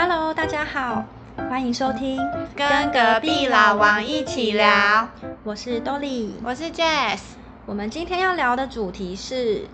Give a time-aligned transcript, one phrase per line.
[0.00, 1.04] Hello，大家好，
[1.50, 2.20] 欢迎收听
[2.54, 5.08] 跟隔壁老王一起聊。
[5.42, 7.18] 我是 Dolly，我是 Jess。
[7.66, 9.66] 我们今天要聊的主题是：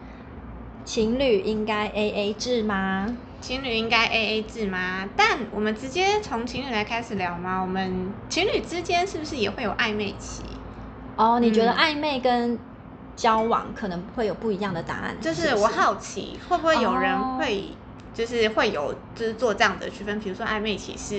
[0.82, 3.14] 情侣应该 AA 制吗？
[3.42, 5.06] 情侣应该 AA 制吗？
[5.14, 7.60] 但我们直接从情侣来开始聊吗？
[7.60, 10.42] 我们情侣之间是不是也会有暧昧期？
[11.16, 12.58] 哦，你觉得暧昧跟
[13.14, 15.14] 交往可能会有不一样的答案？
[15.20, 17.68] 就是我好奇，会不会有人会？
[18.14, 21.16] 就是会有，就是做这样的区分，比如说暧昧期是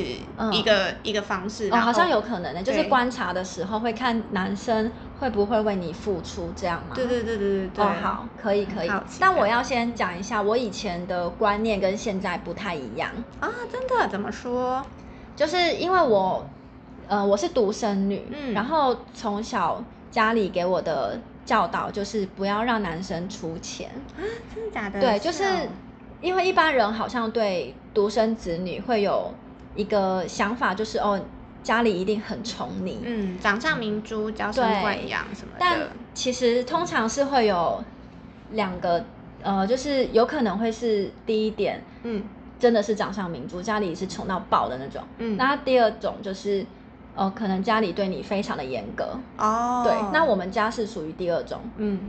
[0.54, 6.96] 一个一个方式，哦，好像有可能的，就是观察的时候会看男生会不会为你付出，这样吗？
[6.96, 7.86] 对对对对对对。
[7.86, 8.92] 哦，好，可以可以。
[9.20, 14.08] 但我要先讲一下，我以前的观念跟现在不太一样啊，真的？
[14.10, 14.82] 怎么说？
[15.36, 16.48] 就是因为我，
[17.10, 24.24] 呃，我是独生女，嗯，然后从小家里给我的教导就是不要让男生出钱啊，
[24.56, 25.02] 真的假的？
[25.02, 25.44] 对，就是。
[26.26, 29.32] 因为一般人好像对独生子女会有
[29.76, 31.22] 一个想法，就是哦，
[31.62, 35.58] 家里一定很宠你，嗯，掌上明珠、娇生惯养什么的。
[35.60, 37.84] 但其实通常是会有
[38.50, 39.06] 两个，
[39.44, 42.24] 呃，就是有可能会是第一点，嗯，
[42.58, 45.38] 真的是掌上明珠，家里是宠到爆的那种，嗯。
[45.38, 46.66] 那第二种就是，
[47.16, 49.94] 呃，可能家里对你非常的严格，哦，对。
[50.12, 52.00] 那我们家是属于第二种，嗯，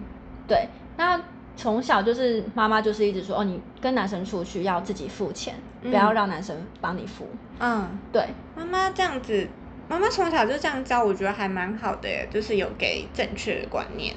[0.48, 0.66] 对。
[0.96, 1.20] 那
[1.56, 7.26] 从小就是妈妈就是一直说哦，你跟男生出去要自己付钱，不要让男生帮你付。
[7.58, 9.48] 嗯，对，妈妈这样子，
[9.88, 14.14] 妈妈从小就这样教，我觉得还蛮好的耶，就是有给正确的观念。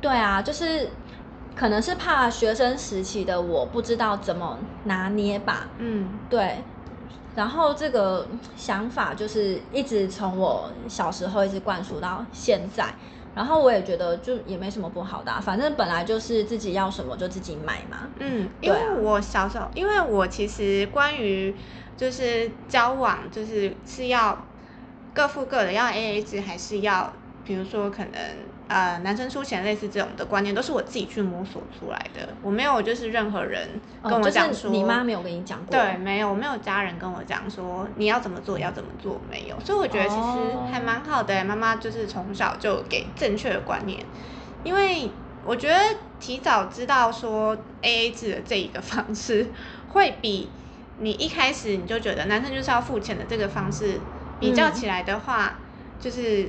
[0.00, 0.90] 对啊，就是
[1.54, 5.70] 可能是怕学生时期的我不知道怎么拿捏吧。
[5.78, 6.58] 嗯，对。
[7.34, 12.94] 然后这个想法就是一直从我小时候一直灌输到现在。
[13.34, 18.08] 然后我也觉得就也没什么不好的，反正本来就是自己要什么就自己买嘛。
[18.18, 21.54] 嗯，因为我小时候，因为我其实关于
[21.96, 24.46] 就是交往，就是是要
[25.14, 27.12] 各付各的，要 A A 制还是要，
[27.44, 28.12] 比如说可能。
[28.72, 32.26] 呃，男生出钱类似这种的观念，都是我自己去摸索出来的。
[32.40, 33.68] 我没有就是任何人
[34.02, 39.60] 跟我讲说，你妈没有跟你讲过，对，没有，我没有家人跟我讲说你要怎么做，要怎么做，没有。
[39.60, 44.02] 所以我觉得其实还蛮好的，妈妈就是从小就给正确的观念，
[44.64, 45.10] 因为
[45.44, 45.78] 我觉得
[46.18, 49.52] 提早知道说 A A 制的这一个方式，
[49.90, 50.48] 会比
[50.98, 54.00] 你一开始你就觉得男生就是要付钱的这个方式
[54.40, 55.58] 比较起来的话，
[56.00, 56.48] 就是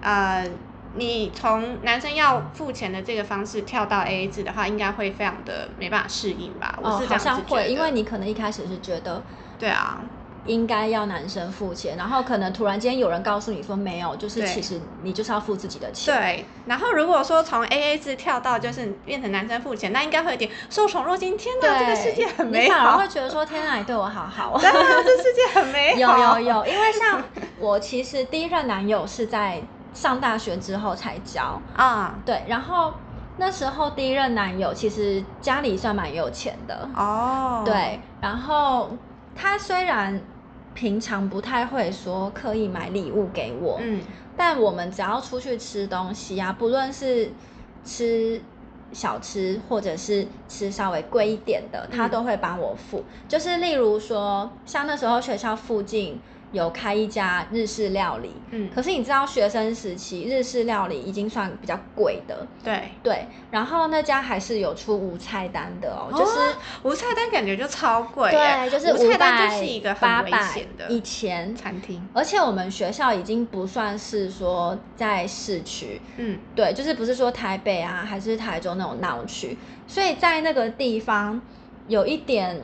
[0.00, 0.48] 呃。
[0.94, 6.76] 你从男生要付钱的这个方式跳到 A A 制的话，应该会非常的没办法适应吧？
[6.82, 9.22] 我是这样子会，因为你可能一开始是觉得，
[9.56, 10.00] 对啊，
[10.46, 16.12] 应该要男生付钱，然后可能突然间有人告诉你说没有，就是其实你就是要付自己的钱。
[16.12, 21.36] 对，然后如果说从 A A 制跳到就是变成男生付钱，那应该会有点受宠若惊。
[21.36, 22.74] 天哪，这个世界很美好。
[22.74, 24.58] 你反而会觉得说天哪，你对我好好。
[24.58, 24.74] 对啊，
[25.04, 26.18] 这世界很美好。
[26.40, 27.22] 有有有，因为像
[27.60, 29.62] 我其实第一任男友是在。
[29.92, 32.92] 上大学之后才交啊，对，然后
[33.36, 38.96] 那时候第一任男友其实家里算蛮有钱的哦，对，然后
[39.34, 40.20] 他虽然
[40.74, 44.00] 平常不太会说刻意买礼物给我，嗯，
[44.36, 47.32] 但我们只要出去吃东西啊，不论是
[47.84, 48.40] 吃
[48.92, 56.20] 小吃或者是吃稍微贵一点的，他都会帮我付，就是例如说像那时候学校附近。
[56.52, 62.82] 有开一家日式料理，嗯，可是你知道学生时期日式料理已经算比较贵的，对。
[63.02, 66.38] 对，然后那家还是有出无菜单的哦，就是
[66.82, 71.54] 无菜单感觉就超贵，对，就是无菜单就是一个很危险的以前。
[71.54, 79.56] 餐厅，而且我们学校已经不算是说在市区，嗯，对，就是不是说台北啊还是台中那种闹区，
[79.86, 81.40] 所以在那个地方
[81.86, 82.60] 有一点。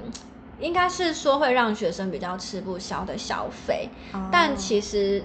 [0.58, 3.88] 应该是说会让学生比较吃不消的消费，
[4.32, 5.22] 但其实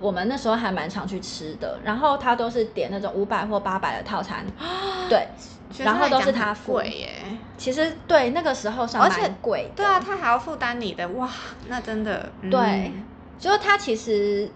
[0.00, 4.44] 我们那时候还蛮常去吃的，然后他都是点那种五百或八百的套餐，
[5.10, 5.26] 对，
[5.78, 7.12] 然后都是他付耶。
[7.58, 11.28] 其实对那个时候算蛮贵，对啊，他还要负担你的，哇，
[11.68, 12.90] 那真的对，
[13.38, 14.50] 就是他其实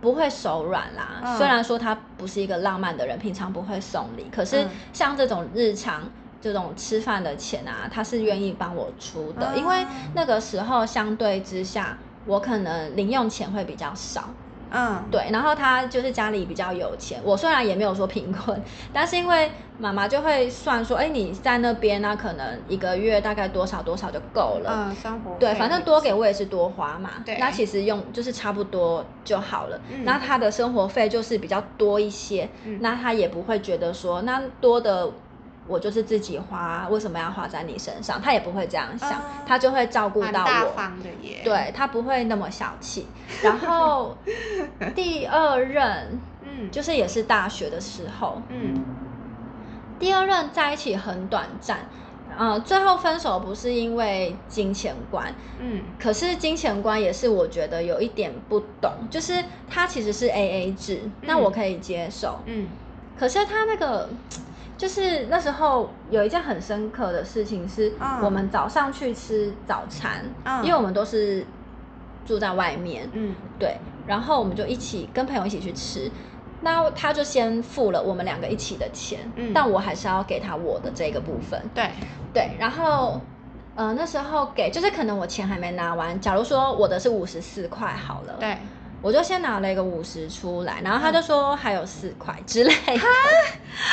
[0.00, 1.36] 不会手软啦。
[1.38, 6.02] 虽然说他不是一个浪漫的人，平常不会送礼，可是像这种日常。
[6.40, 14.28] 这种吃饭的钱啊，他是愿意帮我出的，因为那个时候相对之下，我可能零用钱会比较少。
[14.70, 18.62] 嗯，对，然后他就是家里比较有钱，我虽然也没有说贫困，
[18.92, 24.90] 但是因为妈妈就会算说，哎，你在那边呢，可能一个月大概多少多少就够了。
[24.90, 27.12] 嗯，生活对，反正多给我也是多花嘛。
[27.24, 29.80] 对，那其实用就是差不多就好了。
[29.90, 35.10] 嗯，那他的生活费就是比较多一些，嗯那他也不会觉得说那多的。
[35.68, 38.20] 我就是自己花，为什么要花在你身上？
[38.20, 40.74] 他也不会这样想，他就会照顾到我。
[41.44, 43.06] 对他不会那么小气。
[43.42, 44.16] 然后
[44.94, 48.82] 第二任， 嗯，就是也是大学的时候，嗯，
[49.98, 51.80] 第二任在一起很短暂，
[52.38, 62.66] 嗯，最后分手不是因为金钱观，嗯，可是金钱观也是我觉得有一点不懂，就是他其实是 A A 制，那我可以接受，嗯，
[63.18, 64.08] 可是他那个。
[64.78, 67.92] 就是那时候有一件很深刻的事情，是
[68.22, 70.24] 我们早上去吃早餐，
[70.62, 71.44] 因为我们都是
[72.24, 73.76] 住在外面，嗯，对，
[74.06, 76.08] 然后我们就一起跟朋友一起去吃，
[76.60, 81.90] 那他就先付了我们两个一起的钱，嗯，但我还是要给他我的这个部分，对。
[82.32, 83.20] 对，然后
[83.74, 88.56] 呃那时候给就是可能我钱还没拿完，假如说我的是五十四块好了，对。
[89.00, 92.74] 我就先拿了一个五十出来，然后他就说还有四块之类，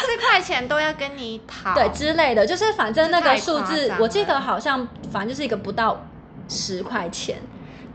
[0.02, 6.06] 四块钱都要跟你讨，对之类的，就是反正那个数字，我记得好像反正就是一个不到
[6.48, 7.38] 十块钱，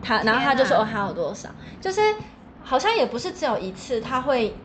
[0.03, 1.49] 他然后他就说哦还有多少，
[1.81, 2.01] 就是
[2.63, 4.57] 好像也不是只有一次他会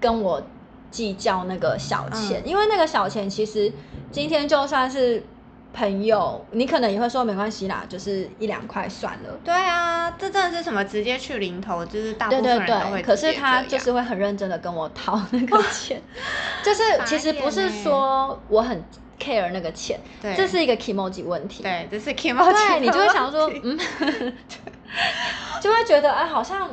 [0.00, 0.42] 跟我
[0.90, 3.72] 计较那个小钱，因为那个小钱其实
[4.10, 5.22] 今天就算是。
[5.74, 9.30] 朋友，你可能也会说没关系啦，就是一两块算了。
[9.42, 13.02] 对啊，这真的是什么直接去零头，就是大部分人都会。
[13.02, 16.00] 可是他就是会很认真的跟我讨那个钱，
[16.62, 18.82] 就是其实不是说我很
[19.18, 19.98] care 那个钱，
[20.36, 21.62] 这是一个 emoji 问题。
[21.62, 22.52] 对，这是 emoji。
[22.52, 23.78] 对，你就会想说，嗯，
[25.60, 26.68] 就会觉得哎，好像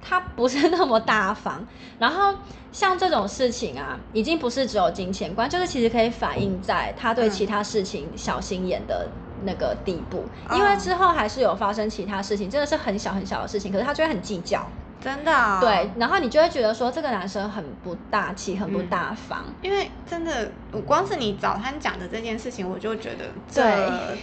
[0.00, 1.66] 他不是那么大方，
[1.98, 2.34] 然后。
[2.72, 9.08] 像这种事情啊，已经不是只有金钱观，就是其实可以反映在他对其他事情小心眼的
[9.46, 10.24] 那个地步。
[10.52, 14.66] 因为之后还是有发生其他事情，真的是很小很小的事情，可是他就会很计较。
[14.98, 19.44] 真的，对，然后你就会觉得说这个男生很不大气，很不大方。
[19.62, 23.62] 因为真的，我光是你早餐讲的这件事情，我就觉得这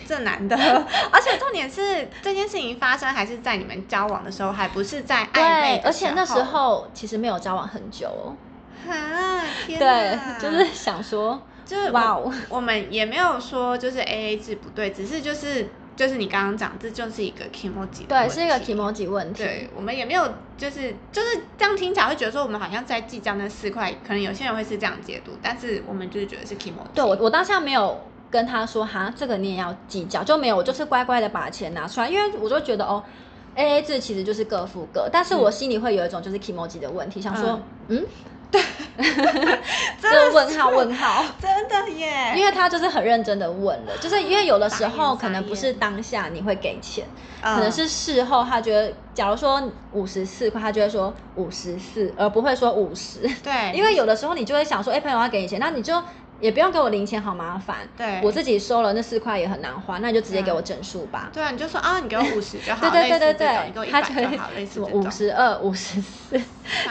[0.06, 0.58] 这男的，
[1.12, 5.82] 而且重点是这件事情发生还是在你们交往的时候，还不是在暧昧。
[5.86, 8.36] 而且那时候其实没有交往很久。
[8.90, 11.42] 啊，对，就是想说，
[11.74, 15.68] 就是哇，我们也没有说就是 A A 制不对，只是就是。
[15.96, 19.44] 就是你刚刚讲，这就是一个 emoji，对，是一个 emoji 问题。
[19.44, 20.28] 对，我们也没有，
[20.58, 26.88] 就是就是这样听起来会觉得说，我们好像在计较那四块，可能有些人会是这样解读，但是我们就是觉得是 emoji。
[26.96, 33.04] 对我，我当下没有跟他说哈，这个你也要计较，就没有，我就是乖乖的把钱拿出来，因为我就觉得哦
[33.54, 38.04] ，A A 制其实就是各付各，但是我心里会有一种就是 emoji 的问题，想说，嗯。
[38.54, 38.62] 对，
[40.00, 42.34] 这问号问号，真的耶！
[42.38, 47.06] 因为他就是很认真的问了，就是因为有的时候可能不是当下你会给钱，
[47.42, 49.62] 可能是事后他觉得，假如说
[49.92, 53.28] 五十四块，他就会说五十四，而不会说五十。
[53.44, 56.02] 对，因为有的时候你就会想说，哎，朋友要给你钱，那你就。
[56.44, 57.78] 也不用给我零钱，好麻烦。
[57.96, 61.30] 对，我自己收了那四块也很难花，那你就直接给我整数吧。
[61.32, 62.90] 对啊，你就说啊，你给我五十就好。
[62.92, 66.38] 对对对对对，你给我一百就好，类似五十二、五十四，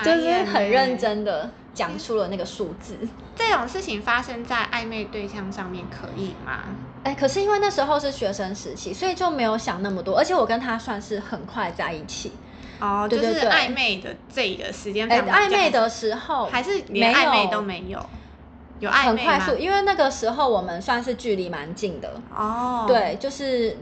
[0.02, 2.96] 就是很认真的讲出了那个数字。
[3.36, 6.60] 这种事情发生在暧昧对象上面可以吗？
[7.04, 10.16] 哎，可是因为那时候是学生时期，所以就没有想那么多。
[10.16, 12.32] 而且我跟他算是很快在一起。
[12.80, 15.06] 哦，就是暧昧的这个时间。
[15.12, 18.02] 哎，暧昧的时候还是连暧昧都没有。
[18.82, 22.84] 有很快速，因为那个时候我们算是距离蛮近的哦。
[22.88, 23.76] 对，就是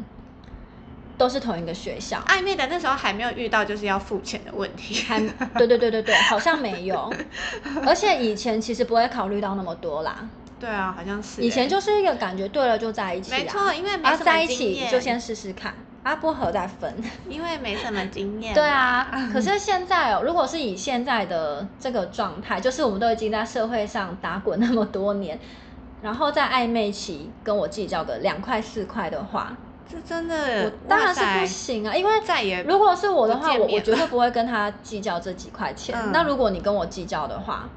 [1.17, 2.23] 都是同一个学校。
[2.27, 5.19] 暧昧的那时候还没有遇到就是要付钱的问题， 还
[5.57, 7.11] 对对对对对，好像没有。
[7.87, 10.29] 而且以前其实不会考虑到那么多啦。
[10.59, 11.41] 对啊，好像是。
[11.41, 15.75] 以前就是一个感觉对了就在一起，没错，因为没在一起就先试试看。
[16.03, 16.95] 啊，不合再分，
[17.29, 18.55] 因为没什么经验。
[18.55, 25.39] 对啊， 可是现在哦，如果是以现在的这个状态，就是我们都已经在社会上打滚那么多年，
[26.03, 29.55] 然后在暧昧期跟我计较个两块四块的话，
[29.91, 31.95] 这真的当然是不行啊！
[31.95, 35.95] 因为再也如果是我的话，我我绝对不会跟他计较这几块钱。
[36.13, 37.69] 那如果你跟我计较的话，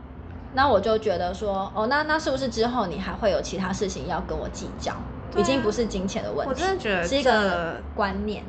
[0.53, 4.93] 那我就觉得说，哦，那那是不是之后你还会有其他事情要跟我计较？
[5.37, 8.43] 已经不是金钱的问题，我真的觉得是一个观念。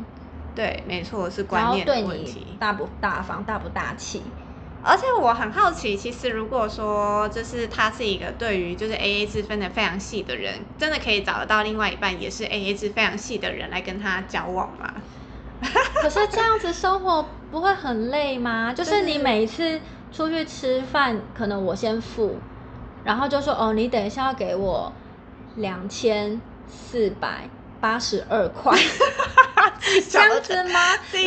[0.54, 2.56] 对，没错，是观念的问题。
[2.60, 4.22] 大不大方，大不大气。
[4.86, 14.92] 而且我很好奇，其实如果说就是他是一个对于就是 A A 制分的非常细的人，真的可以找得到另外一半也是 A A 制非常细的人来跟他交往吗？
[16.02, 18.74] 可是这样子生活不会很累吗？
[18.74, 19.80] 就是你每一次
[20.12, 22.36] 出去吃饭，可能我先付，
[23.04, 24.92] 然后就说哦，你等一下要给我
[25.56, 26.40] 两千。
[26.68, 27.48] 四百
[27.80, 28.76] 八十二块，
[30.10, 30.80] 这样子吗？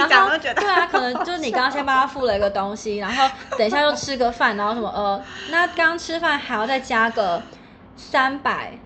[0.10, 7.42] 然后对啊，可能就是你刚刚先帮他付了一个东西， 然后等一下又吃个饭，然后什么呃，那刚吃饭还要再加个
[7.96, 8.78] 三百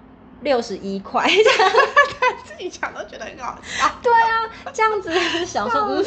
[0.41, 1.27] 六十一块，
[2.45, 3.87] 自己讲都觉得很好笑。
[4.01, 6.03] 对啊，这样子想说，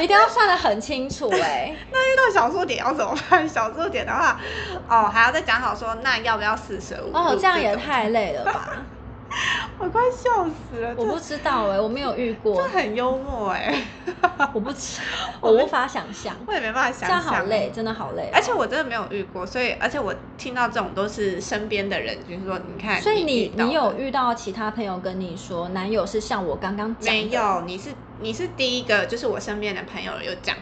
[0.00, 1.74] 一定要算的很清楚哎。
[1.90, 3.48] 那遇到小数点要怎么办？
[3.48, 4.40] 小数点的话，
[4.88, 7.16] 哦，还要再讲好说，那要不要四舍五入？
[7.16, 8.76] 哦，这样也太累了吧。
[9.78, 10.94] 我快笑死了！
[10.96, 12.54] 我不知道哎，我没有遇过。
[12.56, 13.74] 这很幽默哎，
[14.52, 15.00] 我不知，
[15.40, 17.08] 我无法想象，我也没办法想象。
[17.08, 18.30] 这样好累，真的好累。
[18.32, 30.56] 而且我真的没有遇过，所以而且我听到这种都是身边的人，就是说你看，所以你你有遇到其他朋友跟你说，男友是像我刚刚讲没有，你是你是第一个，就是我身边的朋友有讲。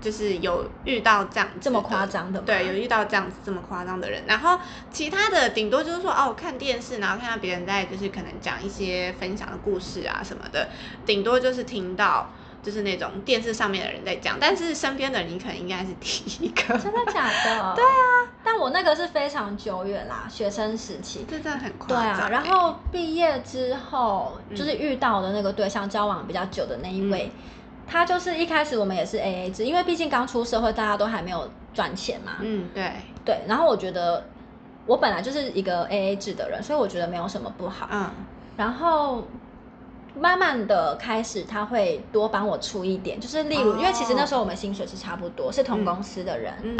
[0.00, 4.58] 就是有遇到这样这么夸张的，对，有遇到这样子这么夸张的人，然后
[4.90, 10.68] 其他的顶多就是说哦，看电视，然后看到别人在就是可能讲一些分享的故事啊什么的，
[11.04, 12.30] 顶多就是听到
[12.62, 17.74] 就是那种电视上面的人在讲，但是身边的人你可能应该是第一个， 真的假的？
[17.74, 22.16] 对啊，但我那个是非常久远啦，学生时期， 这真的很夸张。
[22.16, 27.30] 对啊，然后毕业之后就是遇到的那个对象，交往比较久的那一位。
[27.90, 32.36] 他就是一开始我们也是 A A 制，因为毕竟刚出社会，大家都还没有赚钱嘛。
[32.40, 32.92] 嗯，对。
[33.24, 34.24] 对，然后我觉得
[34.86, 37.88] 我本来就是一个 A A 制的人，所以我觉得没有什么不好。
[37.90, 38.08] 嗯。
[38.56, 39.24] 然后
[40.14, 46.54] 慢慢的开始，他会多帮我出一点，就是例如，因为其实那时候我们薪水是差不多，是同公司的人。
[46.62, 46.76] 嗯。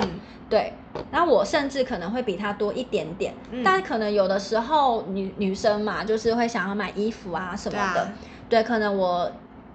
[0.48, 0.72] 对。
[1.10, 8.12] 然后我甚至可能会比他多一点点，但可能有的时候女女生嘛，就是会想要买衣服啊什么的。
[8.48, 8.62] 对。
[8.62, 9.28] 可能我。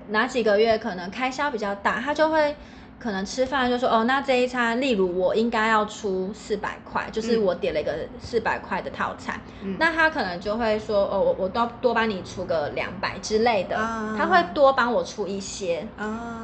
[0.09, 2.55] 哪几个月可能开销比较大，他就会
[2.97, 9.39] 可能吃饭就说哦，那这一餐，例如我应该要出四百块，就是我点了一个四百块的套餐，
[9.79, 13.75] 那他可能就会说哦，我我多多帮你出个两百之类的，
[14.17, 15.87] 他会多帮我出一些，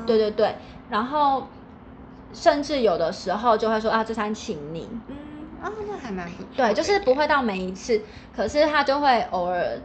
[0.06, 0.56] 对对对，
[0.90, 1.48] 然后
[2.34, 5.16] 甚至有的时候就会说啊，这餐请你，嗯，
[5.62, 8.02] 啊，那还蛮对，就是不会到每一次，
[8.36, 9.80] 可是他就会偶尔。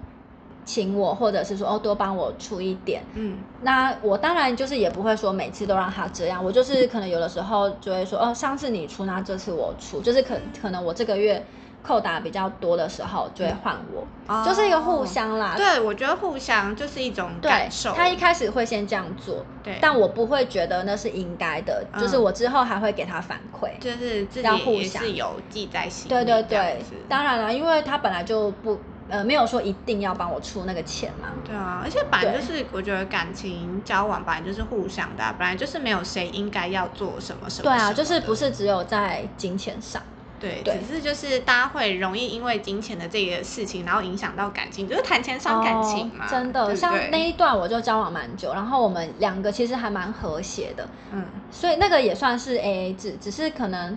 [0.67, 3.01] 请我，或者是说哦，多帮我出一点。
[3.15, 11.47] 嗯，那我当然就是也不会说每次都让他这样，我就是可能有的时候就会说哦，上次你出，那这次我出，就是可可能我这个月
[11.83, 14.05] 扣打比较多的时候就会换我，
[14.45, 15.55] 就是一个互相啦。
[15.57, 17.93] 对，我觉得互相就是一种感受。
[17.93, 26.09] 他一开始会先这样做，对，但我不会觉得那是应该的，就是我之后还会给他反馈，就是自己也是有记在心。
[26.09, 28.83] 对对对，当然了，因为他本来就不。
[29.09, 31.29] 呃，没有说一定要帮我出那个钱嘛。
[31.45, 37.71] 对啊，而且本来就是我觉得感情交往本来就是互相的，本来就是没有谁应该要做什么什么。
[37.71, 40.03] 对啊，就是不是只有在金钱上。
[40.39, 46.27] 对，只是就是大家会容易因为金钱的这个事情，然后影响到感情，就是谈钱伤感情嘛。
[46.29, 50.87] 真的，像那一段我就交往蛮久，然后我们两个其实还蛮和谐的。
[51.13, 51.25] 嗯。
[51.51, 53.97] 所以那个也算是 A A 制，只是可能。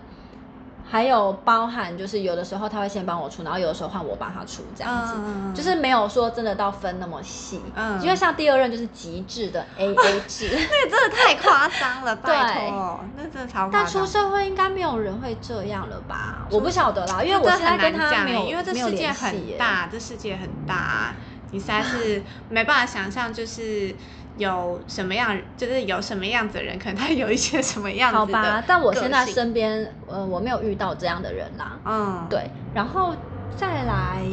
[0.91, 5.13] 还有包含就是有的时候他会先帮我出，然后有的时候换我帮他出，这样子，
[5.55, 7.62] 就是没有说真的到分那么细。
[7.75, 12.31] 嗯，因为像第二任就是极致的 A A 制， 那个真的太夸张了， 拜
[12.69, 13.72] 托，那真的超夸张。
[13.72, 16.48] 但出社会应该没有人会这样了吧？
[16.50, 21.13] 我不晓得啦，因为我现在跟他没有，因为这世界很大，这世界很大，
[21.51, 23.96] 你实在是 没办法想象，就是。
[24.39, 28.38] 有什么样，就是有什么样子的人，可能他有一些什么样子的。
[28.38, 31.77] 好吧，但我现在身边，呃，我没有遇到这样的人啦。
[31.84, 32.50] 嗯，对。
[32.74, 33.13] 然后
[33.58, 34.24] 再来，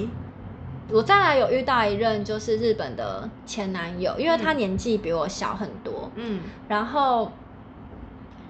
[0.90, 6.08] 我再来有遇到一任，就是日本的前男友，因为他年纪比我小很多。
[6.14, 6.40] 嗯。
[6.68, 7.32] 然后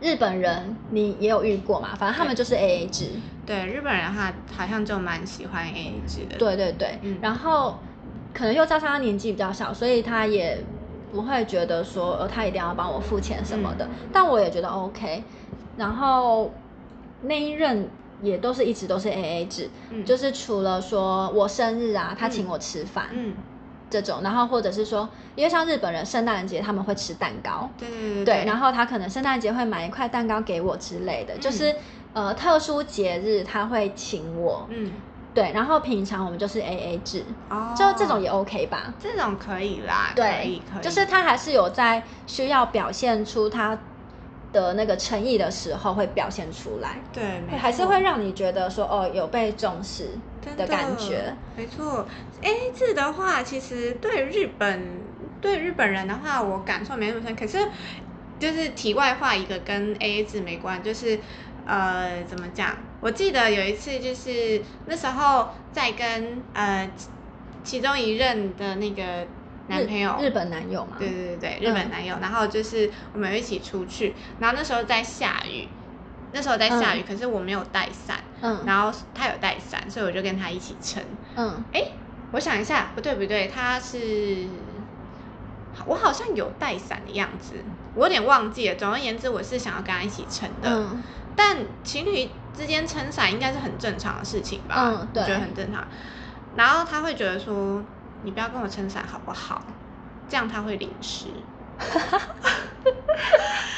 [0.02, 1.94] 日本人，你也有遇过嘛？
[1.96, 3.08] 反正他们就是 A A 制。
[3.46, 6.36] 对，日本人他好像就蛮喜欢 A A 制的。
[6.36, 6.98] 对对对。
[7.22, 7.78] 然后
[8.34, 10.62] 可能又加上他年纪比较小，所以他也。
[11.16, 15.22] 不会觉得说，呃，他一定要帮我付钱什么的，但我也觉得 OK。
[15.76, 16.50] 然后
[17.22, 17.88] 那一任
[18.22, 19.70] 也都是一直都是 AA 制，
[20.04, 23.34] 就是除了说我生日啊，他请我吃饭，嗯，
[23.90, 31.74] 这种，然后或者是说，因为像日本人圣诞节他们会吃蛋糕，对对对，对，然后他可能圣诞节会买一块蛋糕给我之类的，就是
[32.12, 34.92] 呃特殊节日他会请我，嗯。
[35.36, 38.94] 对，然后平常我们就是 A A 制，哦就这种也 OK 吧？
[38.98, 43.78] 这种可以啦，可以可以，就是他还是有在需要表现出他
[44.50, 50.08] 的那个诚意的时候会表现出来，对，还是会让你觉得说哦有被重视
[50.56, 51.36] 的感觉。
[51.54, 52.06] 没错
[52.40, 55.02] ，A A 制的话，其实对日本
[55.42, 57.36] 对日本人的话，我感受没那么深。
[57.36, 57.58] 可是
[58.40, 61.20] 就是题外话一个跟 A A 制没关，就是
[61.66, 62.76] 呃怎么讲？
[63.00, 66.90] 我记得有一次，就是那时候在跟呃
[67.64, 69.26] 其中一任的那个
[69.68, 75.68] 男朋友，日本男友嘛，对对对对，日本男友，然后就是我们一起出去，然后那时候在下雨，
[76.32, 81.02] 那时候在下雨，可是我没有带伞，嗯，然后他有带伞，所以我就跟他一起撑，
[81.34, 81.82] 嗯，哎，
[82.32, 84.46] 我想一下，不对不对，他是，
[85.84, 87.54] 我好像有带伞的样子，
[87.94, 88.74] 我有点忘记了。
[88.76, 91.02] 总而言之，我是想要跟他一起撑的，嗯，
[91.36, 94.74] 但情侣之间撑伞应该是很正常的事情吧？
[94.76, 95.86] 嗯，对，觉得很正常。
[96.56, 97.82] 然后他会觉得说，
[98.22, 99.62] 你不要跟我撑伞好不好？
[100.28, 101.26] 这样他会淋湿。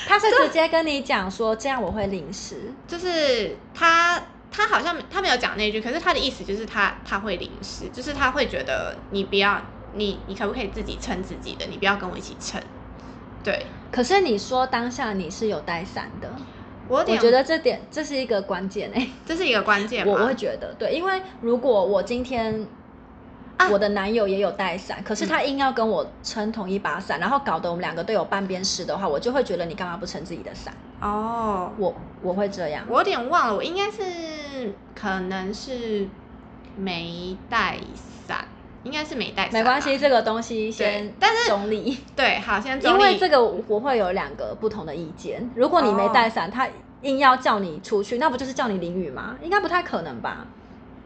[0.07, 2.73] 他是直接跟你讲说，这样我会淋湿。
[2.87, 9.61] 就是他，他好像他没有讲那句，可是他的意思就是他他会淋湿，就是他会觉得你不要
[9.93, 12.63] 你你可不可以自己撑自己的，你不要跟我一起撑。
[13.43, 13.67] 对。
[13.91, 16.31] 可是你说当下你是有带伞的，
[16.89, 20.07] 我我觉得这点这是一个关键哎，这是一个关键。
[20.07, 22.67] 我会觉得对，因为如果我今天。
[23.73, 30.73] 我的男友也有带伞，可是他硬要跟我撑同一把伞，然后搞得我们两个都有半边湿的话，我就会觉得你干嘛不撑自己的伞？
[31.01, 31.93] 哦，我
[32.23, 32.85] 我会这样。
[32.89, 36.09] 我有点忘了，我应该是可能是
[36.77, 37.79] 没带
[38.29, 38.47] 伞，
[38.89, 39.53] 应该是没带伞。
[39.53, 41.99] 没关系，这个东西先但是中立。
[42.17, 45.49] 对，好，先因为这个我会有两个不同的意见。
[45.55, 46.67] 如果你没带伞，他
[47.03, 49.37] 硬要叫你出去，那不就是叫你淋雨吗？
[49.43, 50.47] 应该不太可能吧？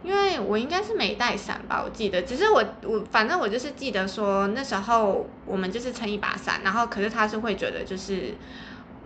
[0.05, 8.35] 因为我应该是没带伞吧，我记得，只是我我反正我就是记得说那时候我们就是撑一把伞，然后可是他是会觉得就是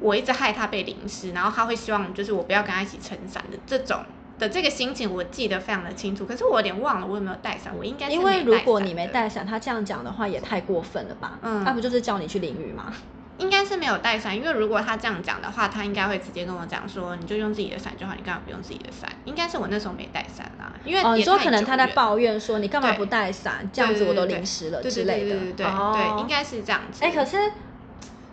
[0.01, 4.05] 我一直害他被淋湿，然后他会希望就是我不要跟他一起撑伞的这种
[4.39, 6.27] 的这个心情，我记得非常的清楚。
[6.27, 11.39] 可是我有点忘了我有没有带伞，我应该因为如果你没带伞，他这样讲的话也太过分了吧？
[11.43, 12.93] 嗯，他不就是叫你去淋雨吗？
[13.39, 19.11] 应该是没有带伞，因为如果他这样讲的话，他应该会直接跟我讲说，你就用自己的伞就好，你干嘛不用自己的伞？
[19.27, 23.69] 应该是我那时候没带伞啦，因为你说可能他在抱怨说，你干嘛不带伞？
[23.73, 25.31] 这样子我都淋湿了之类的。
[25.31, 27.05] 对对对对，应该是这样子。
[27.05, 27.37] 哎，可是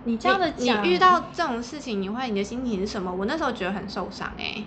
[0.05, 3.13] 你这样的你遇到这种事情，你会你的心情是什么？
[3.13, 4.63] 我那时候觉得很受伤哎。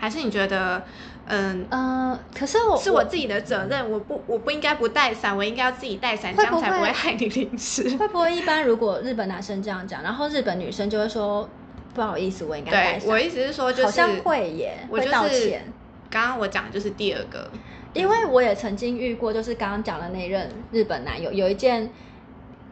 [0.00, 0.82] 还是你觉得，
[1.26, 7.96] 嗯嗯，可是我是我自己的责任，我不我不应该不带伞，我应该要自己带伞，这样才不会害你淋湿。
[7.98, 11.46] 会不会一般如果日本男生这样讲，然后日本女生就会说
[11.92, 13.10] 不好意思，我应该带伞。
[13.10, 15.70] 我意思是说，就是好像会耶，会道歉。
[16.08, 17.50] 刚刚我讲的就是第二个，
[17.92, 21.90] 因为我也曾经遇过，就是刚刚讲的那任日本男友，有一件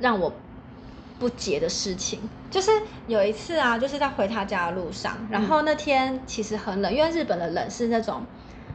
[0.00, 0.33] 让我。
[1.18, 2.70] 不解的事情，就是
[3.07, 8.22] 有一次啊，就是在回他家的路上，然后那天其实很冷，因为日本的冷是那种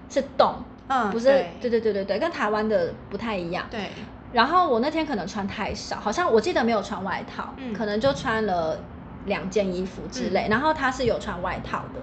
[0.10, 0.56] 是冻，
[0.88, 1.26] 嗯，不是，
[1.62, 3.66] 对对对对对，跟台湾的不太一样。
[3.72, 3.90] 对。
[4.34, 8.80] 然后我那天可能穿太少，好像我记得没有穿外套，可能就穿了
[9.26, 10.48] 两件衣服之类。
[10.50, 12.02] 然后他是有穿外套的。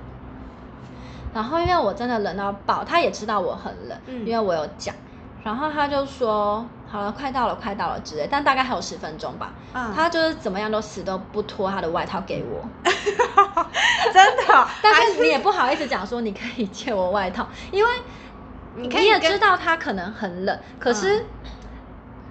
[1.35, 4.95] 然后因为我真的冷到爆，他也知道我很冷，因为我有讲。
[5.45, 6.65] 然后他就说。
[6.91, 9.53] 好了，快到了，快到了之类，但大概还有十分钟吧。
[9.75, 12.69] 嗯，他就是怎么样都死都不脱他的外套给我，
[14.13, 14.69] 真的。
[14.83, 17.91] 但是你也不好意思讲说你可以借我外套，因为
[18.75, 20.59] 你也知道他可能很冷。
[20.79, 21.25] 可是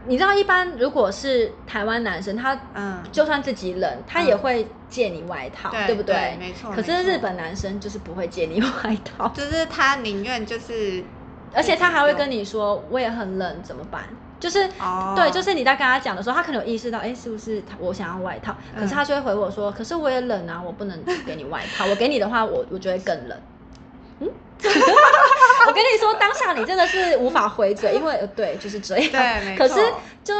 [0.05, 6.35] 你知道，一般如果是台湾男生，他嗯，就算自己冷，他也会借你外套，对不对？
[6.37, 6.71] 没错。
[6.71, 11.03] 可是日本男生就是不会借你外套， 就是他宁愿就是，
[11.53, 14.03] 而且他还会跟你说我也很冷，怎么办？
[14.39, 14.69] 就是，
[15.15, 18.55] 对，就是你在跟他讲的时候，他可能有意识到，哎，是不是他我想要外套？
[18.73, 23.37] 可是他就会回我说，可是我也冷啊，我不能给你外套，我给你的话，我我就会更冷。
[24.21, 24.27] 嗯，
[25.67, 29.09] 我跟你说，当下你真的是无法回嘴，因为对，就是这样。
[29.11, 29.75] 对，可是
[30.23, 30.33] 就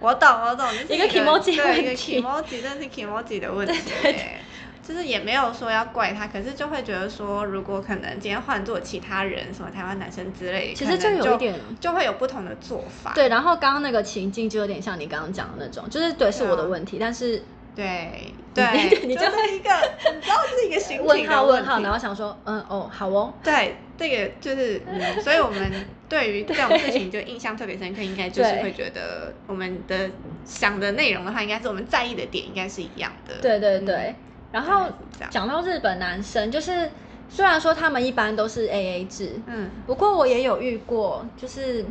[0.00, 3.78] 我懂，我懂，一个 emoji 问题，emoji 真是 emoji 的问题。
[4.02, 4.38] 对对。
[4.86, 13.12] 就是也没有说要怪他，可是就会觉得说，如果可能今天换做其他人，什么台湾男生之类，其实就有一点，就会有不同的做法。
[13.14, 17.40] 对，然后刚刚那个情境就有点像你刚刚讲的那种，就是对，是我的问题，但是
[17.76, 18.64] 对对，
[19.06, 19.70] 你 就是一个，
[20.14, 25.70] 你知道是一个心情问号问号，然后想说，嗯哦，好哦，对，这个就是，嗯，所以我们
[26.08, 30.10] 对于这种事情就印象特别深刻，应该就是会觉得我们的
[30.44, 33.36] 想的内容的话，应该是我们在意的点应该是一样的。
[33.40, 34.12] 对对对。
[34.52, 34.84] 然后
[35.30, 36.88] 讲到日本男生，就是
[37.28, 41.84] 虽然说他们一般都是 A A 制，嗯，不过我也有遇过，就是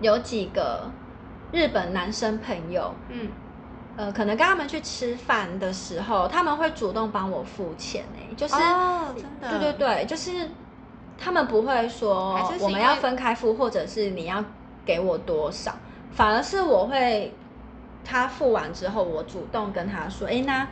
[0.00, 0.90] 有几个
[1.52, 3.30] 日本男生朋友，嗯，
[3.96, 10.50] 呃，可能跟他们去吃饭的时候，他们会主动帮我付钱诶，就是哦，真的，对对对，就是
[11.16, 14.44] 他们不会说我们要分开付，或者是你要
[14.84, 15.72] 给我多少，
[16.10, 17.32] 反而是我会
[18.04, 20.66] 他付完之后，我主动跟他说，哎，那。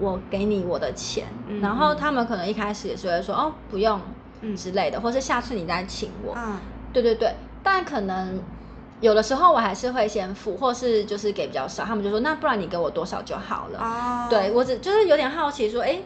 [0.00, 1.26] 我给你我的钱，
[1.60, 4.00] 然后他们可能一开始也是会说哦不用
[4.56, 6.32] 之类的，或是下次你再请我。
[6.36, 6.58] 嗯，
[6.92, 8.42] 对对对，但可能
[9.00, 13.78] 有的时候我还是会先付，或是就是给比较少，他们就说那不然你给我多少就好了。
[13.78, 16.00] 哦，对我只就是有点好奇说，哎，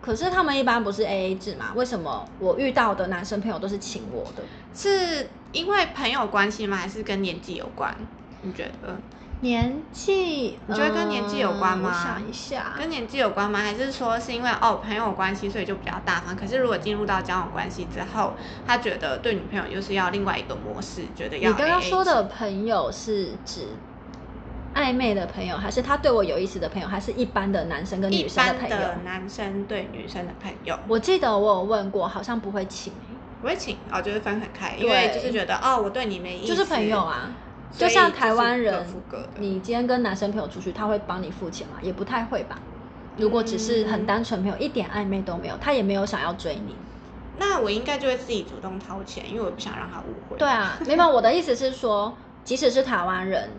[0.00, 1.72] 可是他们一般不是 A A 制嘛？
[1.74, 4.42] 为什么我遇到的男生朋友都是请我的？
[4.74, 6.76] 是因为朋友关系吗？
[6.76, 7.94] 还是跟年纪有关？
[8.42, 8.94] 你觉得？
[9.40, 10.58] 年纪？
[10.66, 11.92] 你觉得跟年纪有关吗？
[11.92, 13.58] 想一下，跟年纪有关吗？
[13.60, 16.34] 还是说是因为哦朋友关系，所以就比较大方？
[16.34, 18.34] 可是如果进入到交往关系之后，
[18.66, 21.50] 他觉得对女朋友又是要另外一个模式，觉得要。
[21.50, 23.68] 你刚刚说的朋友是指？
[24.74, 28.76] 暧昧的朋友，还是他对我有意思的朋友，还是一般的男生跟女生的朋友？
[29.04, 30.78] 男生对女生的朋友。
[30.86, 32.92] 我记得我有问过，好像不会请，
[33.40, 37.30] 不会请哦，就是分很开，因为就是觉得哦，我对你没意思，就是朋友啊。
[37.76, 38.86] 就像台湾人，
[39.38, 41.74] 你今天跟男生朋友出去，他会帮你付钱吗？
[41.82, 42.58] 也不太会吧。
[43.16, 46.74] 如果只是很单纯朋友，一点暧昧都没有，他也没有想要追你，
[47.38, 50.38] 那我应该就会自己主动掏钱，因为我不想让他误会。
[50.38, 53.50] 对啊，没有，我的意思是说，即使是台湾人。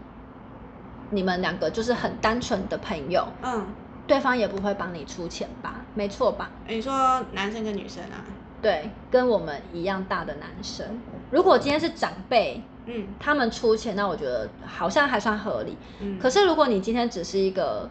[1.10, 3.65] 你们两个就是很单纯的朋友，嗯，
[4.06, 5.75] 对方也不会帮你出钱吧？
[5.93, 6.51] 没错吧？
[6.67, 8.19] 你说男生跟女生啊？
[8.62, 10.86] 对，跟我们一样大的男生。
[11.32, 15.78] 如果今天是长辈，嗯，他们出钱，那我觉得好像还算合理。
[16.00, 17.89] 嗯，可是如果你今天只是一个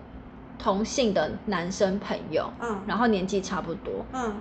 [0.59, 4.35] 同性的男生朋友，嗯，然后年纪差不多，嗯，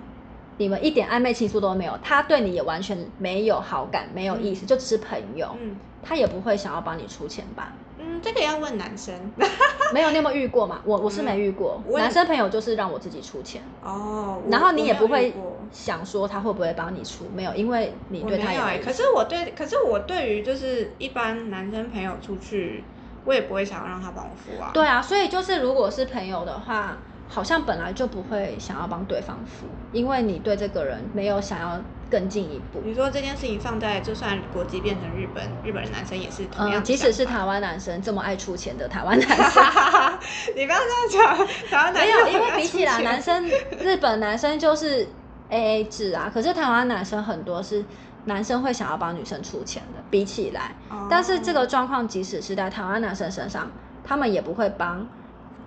[0.56, 7.72] 你们一点暧昧情愫都没有，他对你也完全没有好感，没有意思，就只是朋友，嗯，他也不会想要帮你出钱吧？
[8.16, 9.14] 嗯，这个要问男生，
[9.92, 10.80] 没有，你有没有遇过嘛？
[10.84, 15.32] 我我是没遇过，男生朋友就是让我自己出钱哦，然后你也不会
[15.72, 18.60] 想说他会不会帮你出，没有，因为你对他有。
[18.82, 22.84] 可是我对，可是我对于就是一般男生朋友出去，
[23.24, 24.70] 我也不会想要让他帮我付啊。
[24.72, 26.96] 对啊，所以就是如果是朋友的话。
[27.28, 32.80] 好像本来就不会想要帮对方付，因为你对这个人没有想要更进一步。
[32.84, 36.82] 你说这件事情放在就算国籍变成日本，日本人男生也是同样。
[36.82, 39.62] 即使是台湾男生这么爱出钱的台湾男生，
[40.56, 40.78] 你不要
[41.10, 41.46] 这样讲。
[41.68, 43.44] 台湾男生没有，因为比起来男生，
[43.80, 45.08] 日本男生就是
[45.48, 46.30] A A 制啊。
[46.32, 47.84] 可是台湾男生很多是
[48.26, 50.76] 男生会想要帮女生出钱的，比起来。
[51.10, 53.68] 但是这个状况即使是在台湾男生身上，
[54.04, 55.04] 他们也不会帮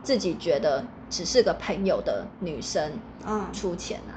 [0.02, 0.86] 自己觉得。
[1.10, 2.92] 只是个朋友的女生，
[3.26, 4.14] 嗯，出钱啊，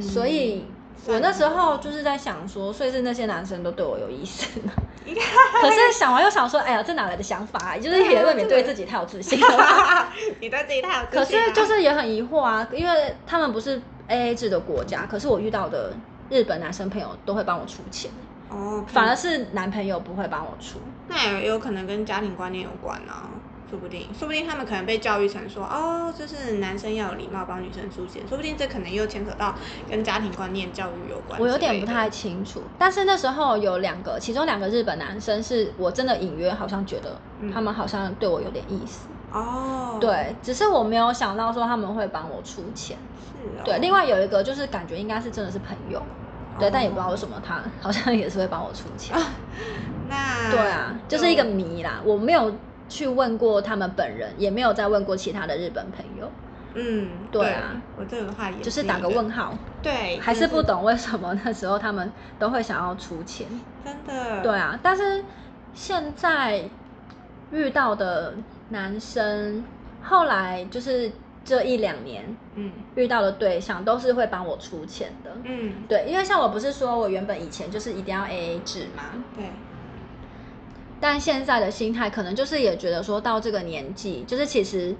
[0.00, 0.66] 所以
[1.06, 4.72] 我那时候就是在想说，所以是那些男生都对我有意思呢。
[5.08, 7.58] 可是想完又想说，哎呀，这哪来的想法？
[7.70, 10.08] 啊就是也未免对自己太有自信了。
[10.38, 11.38] 你对自己太有自信。
[11.40, 15.94] 可是就是也很疑惑啊，因为他们不是 A A 制的国家，可是我遇到的
[16.28, 18.10] 日本男生朋友都会帮我出钱，
[18.50, 20.78] 哦，反而是男朋友不会帮我出。
[21.06, 23.30] 那也有可能跟家庭观念有关啊。
[23.70, 28.26] 说不定，说不定他们可能被教育成说，哦，就是男生要有礼貌，帮女生出钱。
[28.26, 29.54] 说不定这可能又牵扯到
[29.90, 31.38] 跟家庭观念、教育有关。
[31.38, 37.20] 我有点不太清楚，但是那时候有两个，其中两个日本男生是我真的隐约好像觉得
[37.52, 39.06] 他们好像对我有点意思。
[39.30, 42.96] 哦，对，只是我没有想到说他们会帮我出钱。
[43.20, 43.62] 是。
[43.62, 46.02] 对，另外有一个就是感觉应该是真的是朋友，
[46.58, 49.14] 对，但也不知道为什么他好像也是会帮我出钱。
[50.08, 52.50] 那对啊，就是一个谜啦，我没有。
[52.88, 56.30] 去问过他们本人，也没有再问过其他的日本朋友。
[56.74, 59.52] 嗯，对啊，我这个话也就是打个问号。
[59.82, 63.46] 对，还是不懂为什么那时候他们都会想要出钱。
[63.84, 64.42] 真的。
[64.42, 65.24] 对啊，但是
[65.74, 66.62] 现在
[67.50, 68.34] 遇到的
[68.68, 69.64] 男生，
[70.02, 71.10] 后来就是
[71.44, 75.30] 这一两年，嗯，遇到的对象都是会帮我出钱的。
[75.44, 79.02] 嗯，对，因为像我不是说我原本以前就是一定要 A A 制嘛。
[79.34, 79.46] 对。
[81.00, 84.94] 但现在的心态可能就是也觉得说到这个年纪，就是其实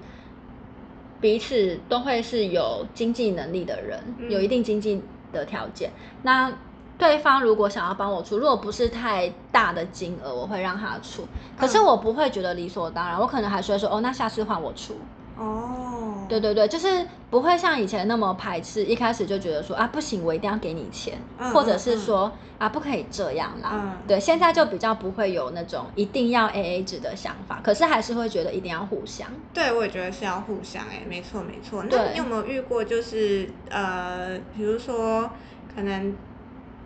[1.19, 5.01] 彼此都会是有经济能力的人，有一定经济
[5.33, 5.91] 的条件。
[6.23, 6.51] 那
[6.97, 11.27] 对方如果想要帮我出，如果不是太大的金额，我会让他出。
[11.57, 14.95] 可是我不会觉得理所当然，我可能还是会说哦，那下次换我出。
[15.39, 21.17] 哦，对对对，就是不会像以前那么排斥，一开始就觉得说啊不行，我一定要给你钱，
[21.53, 23.69] 或者是说啊不可以这样啦。
[23.73, 29.29] 嗯对，现在就比较不会有那种一定要 A A 制的想法，可是还是会觉得一定要互相。
[29.53, 31.83] 对，我也觉得是要互相，哎，没错没错。
[31.89, 35.31] 那你有没有遇过就是呃，比如说
[35.73, 36.15] 可能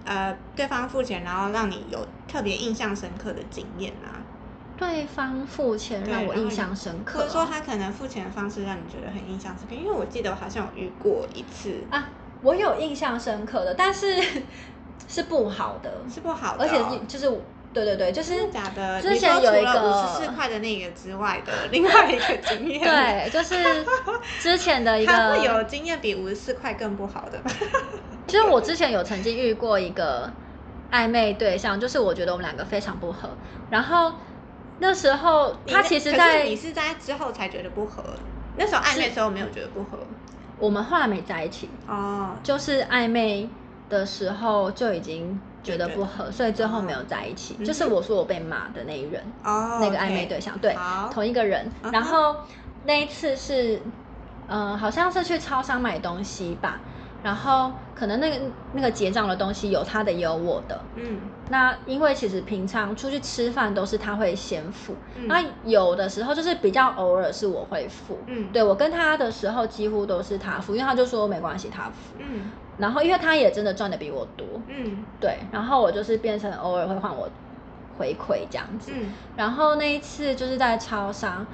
[0.05, 4.22] 呃对方付钱，然后让你有特别印象深刻的经验啊？
[4.75, 12.09] 对方付钱让我印象深刻，或者说他可能付钱的方式让你觉得很印象深刻，因为我记得我好像有遇过一次啊，
[12.41, 14.21] 我有印象深刻的，但是
[15.07, 17.29] 是不好的，是不好的，而且就是
[17.71, 19.01] 对对对，就是假的。
[19.01, 23.86] 之前有一个五十四块的那个之外的另外一个经验， 对，就是
[24.39, 27.39] 之前的一个 有经验比五十四块更不好的。
[28.27, 30.31] 其实我之前有曾经遇过一个
[30.91, 33.29] 暧昧对象，就是我觉得我们两个非常不合，
[33.69, 34.13] 然后。
[34.79, 38.03] 那时候他其实，在你是在之后才觉得不合，
[38.57, 39.99] 那时候暧昧的时候没有觉得不合。
[40.59, 43.49] 我们后来没在一起哦，就是暧昧
[43.89, 47.55] 的时候就已经觉得不合，所以最后没有在一起。
[47.65, 50.75] 就是我说我被骂的那一人哦，那个暧昧对象，对，
[51.12, 51.71] 同一个人。
[51.91, 52.36] 然后
[52.83, 53.81] 那一次是，
[54.47, 56.79] 呃，好像是去超商买东西吧。
[57.23, 64.93] 然后可能那个那个结账的东西有他的也有我的，嗯，那因为其实平常出去吃饭都是他会先付，
[65.27, 77.29] 那有的时候就是比较偶尔是我会付，嗯，对我跟他的时候几乎都是他付，因为他就说没关系他付，嗯，然后因为他也真的赚的比我多，嗯，对，然后我就是变成偶尔会换我
[77.97, 81.47] 回馈这样子，嗯，然后那一次就是在超商。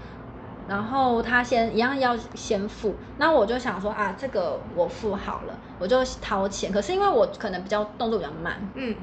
[0.69, 6.71] 然后他先一样要先付，那我就想说啊，这个我付好了，我就掏钱。
[6.71, 8.95] 可是因为我可能比较动作比较慢，嗯，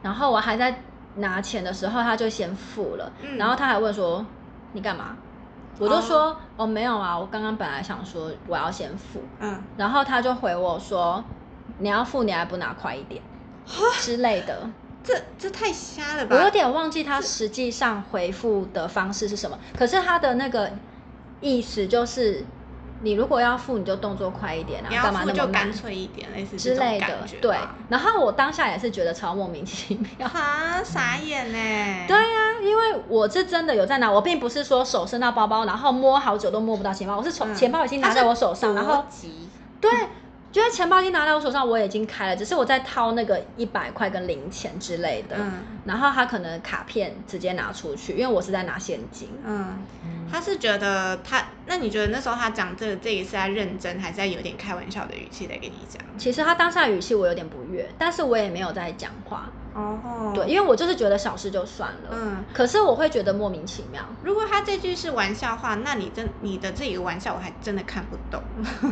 [0.00, 0.82] 然后我还在
[1.16, 3.12] 拿钱的时候，他就先付了。
[3.36, 4.24] 然后他还问说
[4.72, 5.16] 你干嘛？
[5.80, 11.24] 我就说哦没有啊，我刚刚本来想说我要先付，嗯，然后他就回我说
[11.78, 13.20] 你要付你还不拿快一点
[13.98, 14.68] 之类的。
[15.02, 16.36] 这这太瞎了吧！
[16.36, 20.70] 我有点忘记他实际上回复的方式是什么，可是他的那个
[21.40, 22.44] 意思就是，
[23.02, 27.18] 你如果要付，你就动作快一点啊，干嘛那么干脆一点，类似之类的。
[27.40, 27.56] 对，
[27.88, 32.04] 然后我当下也是觉得超莫名其妙啊，傻眼呢。
[32.06, 39.06] 对呀，因为我是真的有在拿，我并不是说手伸到包包，然后摸好久都摸不到钱包，我是从钱包已经拿在我手上，然后
[39.80, 39.90] 对。
[40.52, 45.36] 就是钱包已经拿在我手上，我已经开了，只是我在掏那个一百块跟零钱之类的。
[45.38, 45.52] 嗯。
[45.84, 49.28] 然后他可能卡片直接拿出去，因为我是在拿现金。
[49.44, 49.78] 嗯。
[50.30, 56.02] 他是觉得他，那你觉得那时候他讲这个这一次在认真，还是在有点开玩笑的语气在跟你讲？
[56.18, 59.48] 其实他当下语气我有点不悦，但是我也没有在讲话。
[59.74, 60.32] 哦。
[60.34, 62.10] 对，因为我就是觉得小事就算了。
[62.12, 62.44] 嗯。
[62.52, 64.02] 可是我会觉得莫名其妙。
[64.22, 68.42] 如果他这句是玩笑话，那你真你的这一个玩笑我还真的看不懂。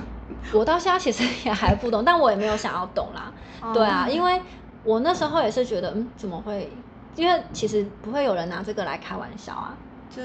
[0.53, 3.33] 我到现在其实也还不懂，但我也没有想要懂啦。
[3.75, 4.41] 对啊，因为
[4.85, 6.71] 我那时候也是觉得，嗯，怎么会？
[7.17, 9.77] 因为其实不会有人拿这个来开玩笑啊。
[10.15, 10.23] 这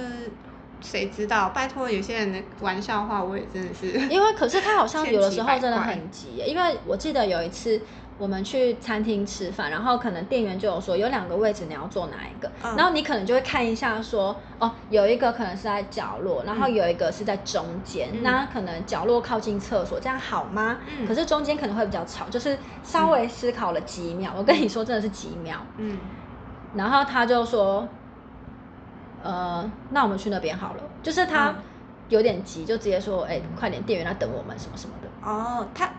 [0.81, 1.49] 谁知道？
[1.49, 3.87] 拜托，有些人的玩笑话我也真的是。
[4.09, 7.81] 因为可是他好像有的时候真的很急，因为我记得有一次。
[8.19, 20.77] 我们去餐厅吃饭，然后可能店员就有说有两个位置你要坐哪一个，然后你可能就会看一下说哦，有一个可能是在角落，然后有一个是在中间，那可能角落靠近厕所，这样好吗？
[21.07, 25.97] 可是中间可能会比较吵，就是稍微思考了几秒，我跟你说真的是几秒，嗯，
[26.75, 27.87] 然后他就说，
[29.23, 31.55] 呃，那我们去那边好了，就是他
[32.09, 35.27] 有点急，就直接说，哎，快点，店员在等我们什么什么的。
[35.27, 35.89] 哦，他。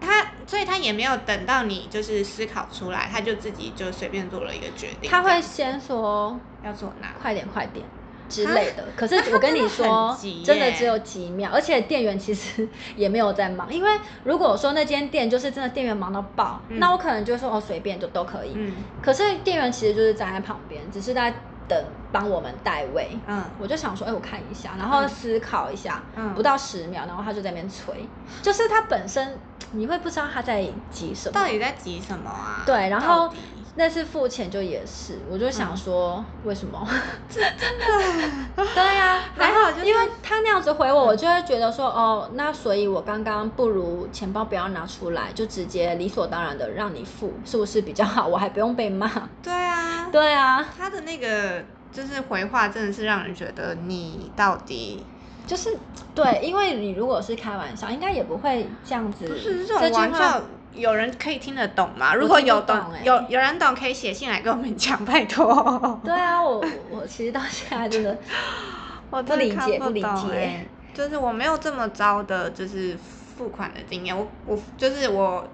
[0.00, 5.10] 他，所以他也没有等到你就是思考出来，他就自己就随便做了一个决定。
[5.10, 7.84] 他会先说要做哪，快点快点
[8.30, 8.84] 之类的。
[8.96, 13.70] 可是我跟你说，真的只有几秒，而且店员其实也没有在忙。
[13.70, 13.90] 因为
[14.24, 18.52] 如果说那间店就是真的店员忙到爆，那我可能就说哦随便就都可以。
[18.54, 18.72] 嗯。
[19.02, 21.34] 可是店员其实就是站在旁边，只是在。
[21.68, 21.78] 等
[22.10, 28.08] 帮我们代位，嗯，我就想说，哎，我看一下，然后思考一下，嗯，不到十秒，然后他就在那边催，
[28.40, 29.38] 就是他本身
[29.72, 32.62] 你会不知道他在急什么，到底在急什么啊？
[32.66, 33.32] 对，然后。
[33.74, 36.84] 那次付钱就也是，我就想说为什么？
[37.28, 38.66] 真 的？
[38.74, 48.26] 对呀， 还好，因为他那样子回我，我就会觉得说，哦，那所以我刚刚不如钱包不要拿出来，就直接理所当然的让你付，是不是比较好？
[48.26, 49.08] 我还不用被骂。
[49.40, 55.06] 对啊，对啊，他的那个就是回话，真的是让人觉得你到底
[55.48, 55.76] 就是
[56.14, 59.26] 对，因为你如果是开玩笑，应该也不会这样子。
[59.26, 60.40] 不是这种玩笑。
[60.74, 62.14] 有人可以听得懂吗？
[62.14, 65.98] 如果有懂，有有人懂，可以写信来跟我们讲，拜托。
[66.04, 68.16] 对啊，我我其实到现在真的，
[69.10, 70.68] 我不理解，不理解。
[70.94, 72.96] 就是我没有这么糟的，就是
[73.36, 74.16] 付款的经验。
[74.16, 75.48] 我我就是我，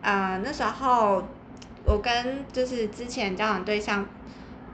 [0.00, 1.22] 呃，那时候
[1.84, 4.06] 我跟就是之前交往对象，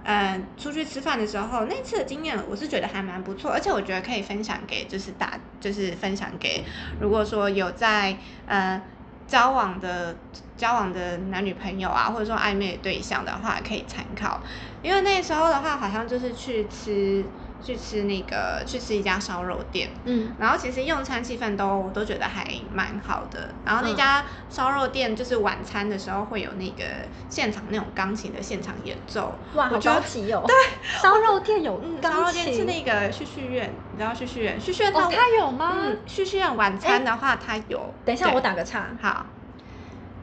[0.07, 6.65] 呃，出去吃饭的时候，那次的经验我是觉得还蛮不错，而且我觉得可以分享给就是大，就是分享给
[7.01, 8.17] 如果说有在
[8.47, 8.81] 呃。
[9.29, 10.17] 交往的
[10.57, 14.41] 交往的男女朋友啊，或者说暧昧的对象的话，可以参考。
[14.83, 17.25] 因为那时候的话，好像就是去吃。
[17.63, 23.49] 去吃那个，去吃一家烧肉店，嗯，然后其实用餐气氛都都觉得还蛮好的。
[23.65, 26.85] 然后那家烧肉店就是晚餐的时候会有那个
[27.29, 30.45] 现场那种钢琴的现场演奏，哇，好高级哦！
[30.47, 30.55] 对，
[31.01, 34.61] 烧肉店有烧肉店是那个旭旭苑，你知道旭旭苑？
[34.61, 35.75] 旭旭苑哦，他有吗？
[36.07, 37.93] 旭旭苑晚餐的话，他有。
[38.05, 38.87] 等一下，我打个岔。
[39.01, 39.27] 好，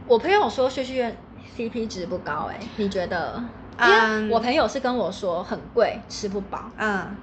[0.08, 1.18] 我朋友说旭旭苑
[1.58, 3.44] CP 值不高，哎，你觉得？
[3.80, 6.72] 因为我朋友是跟我说很贵，吃不饱。
[6.78, 7.16] 嗯。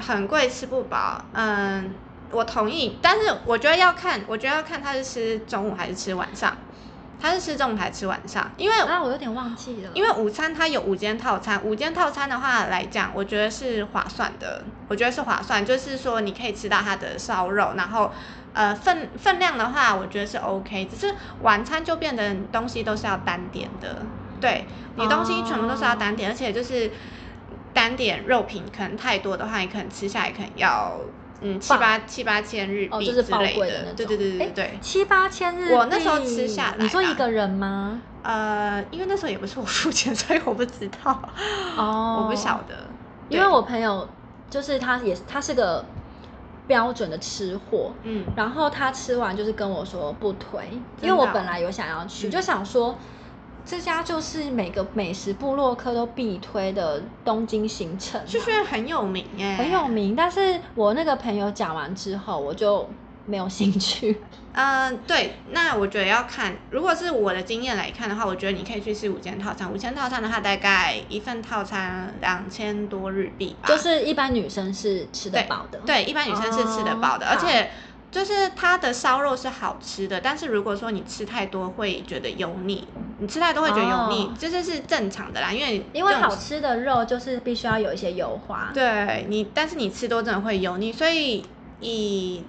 [0.00, 1.24] 很贵，吃不饱。
[1.32, 1.92] 嗯，
[2.30, 6.56] 我同意，但是我觉得要看，我觉得要看他是吃中午还是吃晚上。
[7.20, 8.48] 他是吃中午还是吃晚上？
[8.56, 9.90] 因为啊，我有点忘记了。
[9.92, 14.62] 因为午餐它有五间套餐，五间套餐的话来讲，我觉得是划算的。
[14.86, 18.12] 我觉得是划算，就是说你可以吃到它的烧肉，然后
[18.52, 20.84] 呃分分量的话，我觉得是 OK。
[20.84, 24.06] 只是晚餐就变得东西都是要单点的，
[24.40, 24.64] 对
[24.96, 26.90] 你东西全部都是要单点，而且就是
[27.72, 30.98] 单点肉品可能太多的话，你可能吃下来可能要。
[31.40, 35.72] 嗯，七八七八千日币之类的，对对对对对，七八千日币。
[35.72, 38.02] 我那时候吃下来，你说一个人吗？
[38.24, 41.12] 呃，因为那时候也不是我付钱， 所以我不知道。
[41.76, 42.74] 哦，我不晓得，
[43.28, 44.08] 因为我朋友
[44.50, 45.84] 就是他，也他是个
[46.66, 50.68] 标准的吃货，嗯，然后他吃完就是跟我说不推，
[51.00, 52.98] 因为我本来有想要去，就想说。
[53.64, 60.16] 这家就是每个美食部落客都必推的东京行程，就觉得很有名哎，很有名。
[60.16, 62.88] 但是我那个朋友讲完之后，我就
[63.26, 64.20] 没有兴趣。
[64.54, 69.70] 嗯， 对，那我觉得要看，如果是我的经验来看的话，我觉得你可以去吃五间套餐。
[69.70, 75.78] 五间套餐的话，大概一份套餐两千多日币吧，就是一般女生是吃得饱的。
[75.84, 77.70] 对，一般女生是吃得饱的，而且。
[78.10, 85.52] 就是它的烧肉是好吃的，但是如果说你吃太多会觉得油腻，你吃太多会觉得油腻，这就是正常的啦。
[85.52, 88.70] 因为因为好吃的肉就是必须要有一些油花。
[88.72, 91.44] 对你，但是你吃多真的会油腻，所以
[91.80, 92.42] 以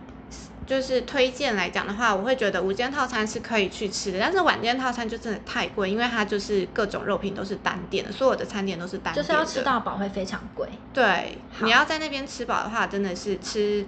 [0.66, 10.70] 就是推荐来讲的话，我会觉得午间套餐是可以去吃的，但是晚间套餐就真的太贵，因为它就是各种肉品都是单点的，所有的餐点都是单点就是要吃到饱会非常贵。
[10.94, 13.86] 对，你要在那边吃饱的话，真的是吃。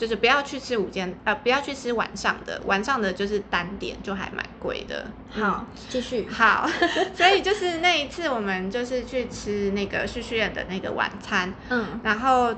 [0.00, 5.04] 就是不要去吃午间，呃，不要去吃晚上的，晚上的就是单点就还蛮贵的。
[5.28, 6.26] 好，继续。
[6.30, 6.66] 好，
[7.14, 12.56] 所以就是那一次我们就是去吃那个旭旭苑的那个晚餐，嗯，然后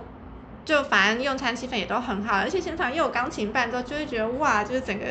[0.64, 5.04] 就反正用餐气氛也都很好，而且现场又有钢琴伴奏，就会觉得哇，就是整个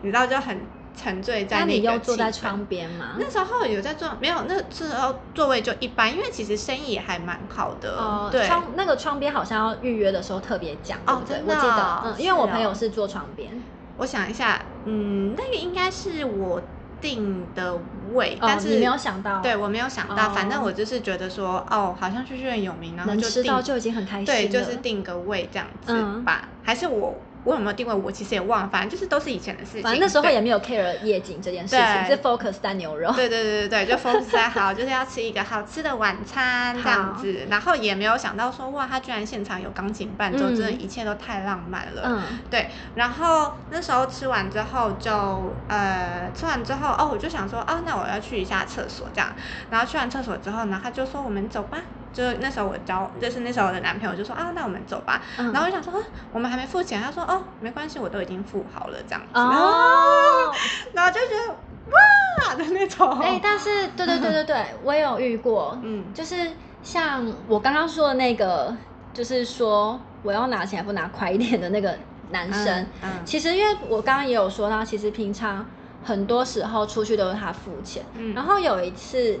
[0.00, 0.58] 你知道就很。
[0.96, 3.16] 沉醉在那个你又坐在窗边吗？
[3.18, 7.96] 那时候有在坐，没有，那时候座位就一般，因为其实生意也还蛮好的。
[7.98, 13.62] 哦，对，窗那个窗边好像要预约的时候特别讲，哦，真的，我记得，嗯，因为我朋友是坐窗边。
[13.96, 16.60] 我想一下，嗯，那个应该是我
[17.00, 17.78] 定的
[18.12, 25.92] 位，但是你没有想到，对我没有想到，反正我就是觉得说，哦，好像去剧院有名，然后就订就已经很开心，对，就是定个位这样子
[26.24, 27.20] 吧，还是我。
[27.44, 27.94] 我有没有定位？
[27.94, 29.82] 我其实也忘了，反正就是都是以前的事情。
[29.82, 33.12] 反正那时候也没有 care 夜景这件事情，是 focus 在牛肉。
[33.12, 37.46] 对对对对对，就 focus 在好，就是要吃一个好吃的晚餐这样子。
[37.50, 42.02] 然后也没有想到说，哇，他居然现场有钢琴伴奏，真的一切都太浪漫了。
[42.06, 42.70] 嗯，对。
[42.94, 49.30] 然后那时候吃完之后，就呃吃完之后，哦，我就想说，哦，那我要去一下厕所这样。
[49.68, 51.78] 然后去完厕所之后呢，他就说，我们走吧。
[52.14, 55.20] 就那时候我交，就是那时候我的男朋友就说啊，那我们走吧。
[55.36, 56.00] 然后我就想说，
[56.32, 57.02] 我们还没付钱。
[57.02, 59.30] 他说哦，没关系，我都已经付好了这样子。
[59.32, 60.54] 哦。
[60.94, 61.52] 然后就觉得
[61.90, 63.18] 哇的那种。
[63.18, 65.76] 哎，但是对对对对对，我也有遇过。
[65.82, 66.04] 嗯。
[66.14, 66.52] 就是
[66.84, 68.72] 像我刚刚说的那个，
[69.12, 71.98] 就是说我要拿钱还不拿快一点的那个
[72.30, 72.86] 男生。
[73.02, 73.10] 嗯。
[73.24, 75.66] 其实因为我刚刚也有说到，其实平常
[76.04, 78.04] 很多时候出去都是他付钱。
[78.14, 78.32] 嗯。
[78.34, 79.40] 然后有一次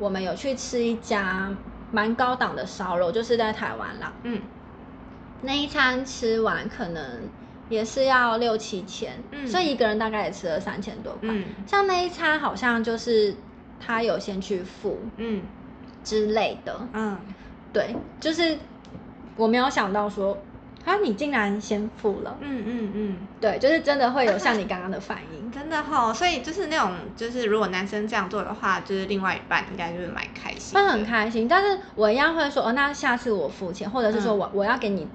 [0.00, 1.48] 我们有去吃一家。
[1.90, 4.12] 蛮高档的烧肉，就是在台湾啦。
[4.22, 4.40] 嗯，
[5.42, 7.22] 那一餐吃完可能
[7.68, 11.28] 也是要六七千，所以一个人大概也吃了三千多块。
[11.66, 13.34] 像那一餐好像就是
[13.80, 15.42] 他有先去付，嗯
[16.04, 16.80] 之类的。
[16.92, 17.18] 嗯，
[17.72, 18.58] 对，就是
[19.36, 20.36] 我没有想到说。
[20.84, 20.96] 啊！
[21.04, 31.46] 你竟然先付了，嗯嗯嗯，对，就是真的会有像你刚刚的反应，真的哈，所以就是那种，就是如果男生这样做的话，就是另外一半应该就是蛮开心，会很开心。
[31.46, 35.06] 但是我一样会说，哦，那下次我付钱，或者是说我我要给你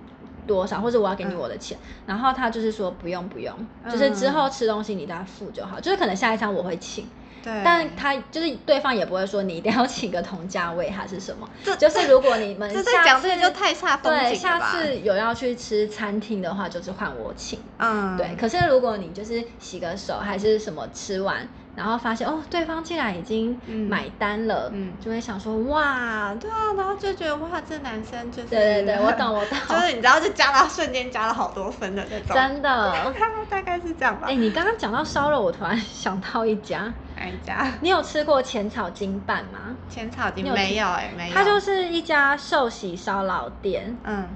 [0.45, 3.54] 多少，或者我要给你我的钱，然后他就是说不用不用，
[3.91, 7.08] 就是之后吃东西你再付就好，就是可能下一餐我会请。
[7.43, 17.60] 但他就是对方也不会说你一定要请个同价位还是什么，就是如果你们下次就太差风景对，下次有要去吃餐厅的话，就是换我请。
[17.77, 18.35] 嗯，对。
[18.39, 21.48] 可是如果你就是洗个手还是什么吃完。
[21.75, 33.12] 然后发现哦，对方竟然已经买单了，嗯，就会想说哇，对啊，然后就觉得哇，这男生就是对对对， 我懂我懂，就是你知道，就加了瞬间加了好多分的那种，真的，
[33.50, 34.27] 大概是这样吧。
[34.29, 36.94] 哎，你刚刚讲到烧肉，我突然想到一家，
[37.24, 37.71] 哪一家？
[37.82, 39.76] 你有吃过浅草金办吗？
[39.90, 41.34] 浅草金没有哎，没有。
[41.34, 44.28] 它就是一家寿喜烧老店，嗯。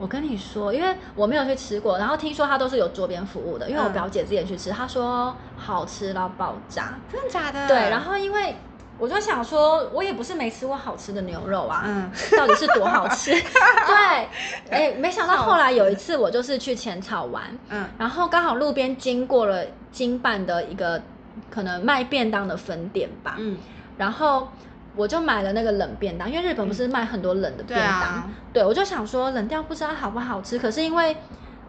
[0.00, 3.68] 我跟你说，因为我没有去吃过，然后听说它都是有桌边服务的。
[3.68, 7.66] 因为我表姐之前去吃，她说好吃到爆炸，真的假的？
[7.66, 8.54] 对，然后因为
[8.96, 13.32] 我就想说，我也不是没吃过好吃的牛肉啊，嗯，到底是多好吃？
[13.42, 14.28] 对，
[14.70, 21.02] 哎，没想到后来有一次，我就是去浅草玩，嗯，然后刚好路边经过了金办的一个
[21.50, 23.56] 可能卖便当的分店吧，嗯，
[23.96, 24.48] 然后
[24.96, 31.16] 我就买了那个冷便当，因为日本不是卖很多冷的便当，对，我就想说冷掉不知道好不好吃，可是因为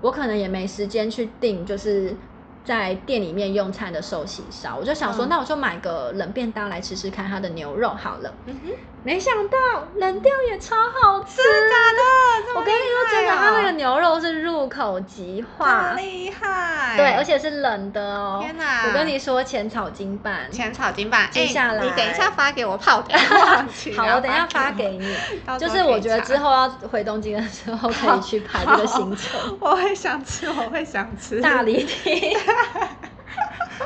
[0.02, 2.16] 我可能也没时间去订，就是。
[2.62, 8.32] 在店里面用餐的寿喜烧，我就想说，那我就买个冷便当来吃吃看它的牛肉好了。
[8.46, 8.70] 嗯哼，
[9.04, 9.58] 没想到
[9.95, 11.76] 冷掉也超好吃，真的？
[12.56, 16.97] 我跟你说真的，它那个牛肉是入口即化，厉害。
[16.97, 18.39] 对，而且是冷的哦。
[18.43, 18.88] 天哪！
[18.88, 23.18] 我跟你说，浅草金板，浅草金板，接下来你等一下发给我泡的。
[23.18, 25.16] 好，我等一下 发给你。
[25.58, 29.39] 就是我觉得之后要回东京的时候可以去排这个行程。
[29.62, 31.39] 我会想吃，我会想吃。
[31.39, 31.88] 大离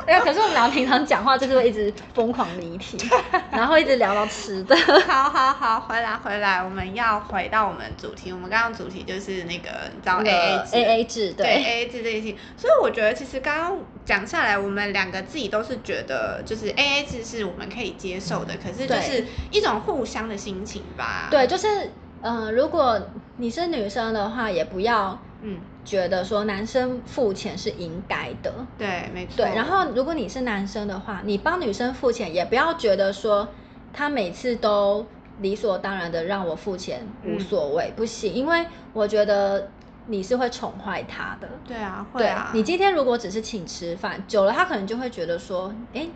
[0.00, 0.06] 题。
[0.06, 2.98] 哎，可是我们俩平常讲话就是会一直疯狂离题，
[3.50, 4.76] 然后一直聊到吃的。
[5.06, 8.32] 好好好，回来回来，我们要回到我们主题。
[8.32, 12.36] 我们刚刚主题就是那个你知道 A A 制，A A 制对 A A 制这一题。
[12.56, 21.28] 所以我觉得其实刚刚讲下来，我们两个自己都是觉得就是 A A 制是我们可以接受的，可是就是一种互相的心情吧。
[21.30, 21.92] 对，就是
[22.24, 22.98] 嗯，如果
[23.36, 25.18] 你是女生的话，也不要。
[25.46, 29.36] 嗯，觉得说男生付钱是应该的，对，没错。
[29.36, 33.46] 对，然后如果你是男生的话，你帮女生付钱，也不要觉得说
[33.92, 35.06] 他每次都
[35.40, 38.64] 理所当然的让我付钱，无所谓，不行，因为
[38.94, 39.68] 我觉得
[40.06, 41.48] 你是会宠坏他的。
[41.68, 42.50] 对啊，会啊。
[42.54, 46.08] 你今天如果只是请吃饭，久了他可能就会觉得说，哎，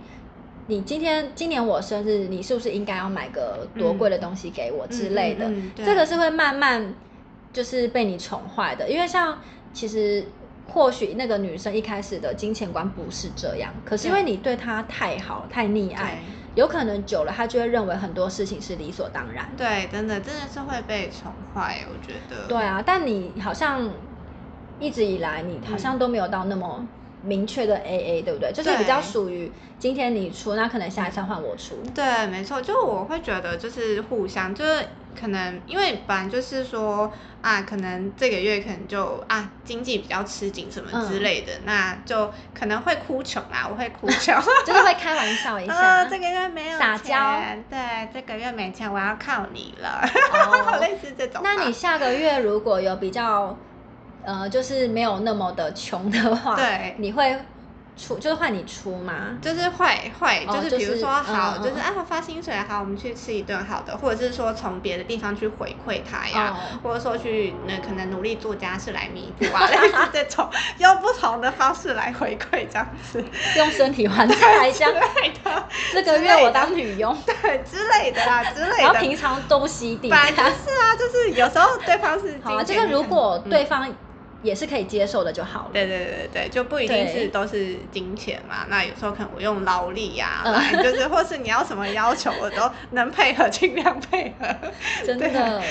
[0.69, 5.51] 你今天今年我生日，你是不是应该要买个多贵的东西给我之类的？
[5.75, 6.95] 这个是会慢慢。
[7.51, 9.39] 就是被你宠坏的，因为像
[9.73, 10.23] 其实
[10.69, 16.19] 或许那个女生一开始的金钱观不是这样，可是因为你对她太好太溺爱，
[16.55, 19.51] 有可能久了她就会认为很多事情是理所当然。
[19.57, 22.47] 对，真的真的是会被宠坏，我觉得。
[22.47, 23.91] 对啊，但你好像
[24.79, 26.87] 一直以来你好像都没有到那么
[27.29, 28.51] 明确的 A A，对不对？
[28.53, 31.77] 就是比较属于今天你出，那可能下一次换我出。
[31.95, 34.87] 对，没错，就我会觉得就是互相就是。
[35.19, 37.13] 可能因为本来就是说
[37.43, 44.33] 啊，可能这个月可能就啊经济比较吃紧什么之类的，那就可能会哭穷啊，我会哭穷，
[44.65, 46.05] 就是会开玩笑一下。
[46.07, 50.01] 这个月没有撒娇，对，这个月没钱，我要靠你了，
[50.81, 51.41] 类似这种。
[51.43, 53.59] 那你下个月如果有比较
[54.29, 57.39] 呃，就是没有那么的穷的话，对，你会。
[58.01, 59.37] 出就是换你出吗？
[59.43, 70.49] 就是会会，就是比如说好，就是啊发薪水好，我们去吃一顿好的，或者是说从别的地方去回馈他呀，或者说去那可能努力做家事来弥补啊， 类似这种
[70.79, 73.25] 用不同的方式来回馈这样子，
[73.59, 75.65] 用身体还债之类的。
[75.93, 78.83] 这个月我当女佣，对之类的啦，之类的。
[78.85, 80.09] 然后平常都不洗地。
[80.09, 83.93] 反正是啊，就是有时候对方是好，这个如果对方。
[84.43, 85.71] 也是可以接受的就好了。
[85.73, 88.67] 对对对对，就不一定是都是金钱嘛。
[88.69, 94.47] 那有时候可能我用劳力呀，来就是或是你要什么要求，我都能配合，尽量配合。
[95.05, 95.63] 真的，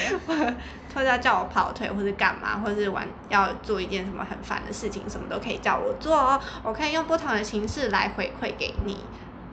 [0.93, 6.39] 或者叫我跑腿，或是干嘛，或是玩要做一件什么很烦的事情，什么都可以叫我做哦。
[6.63, 8.97] 我可以用不同的形式来回馈给你。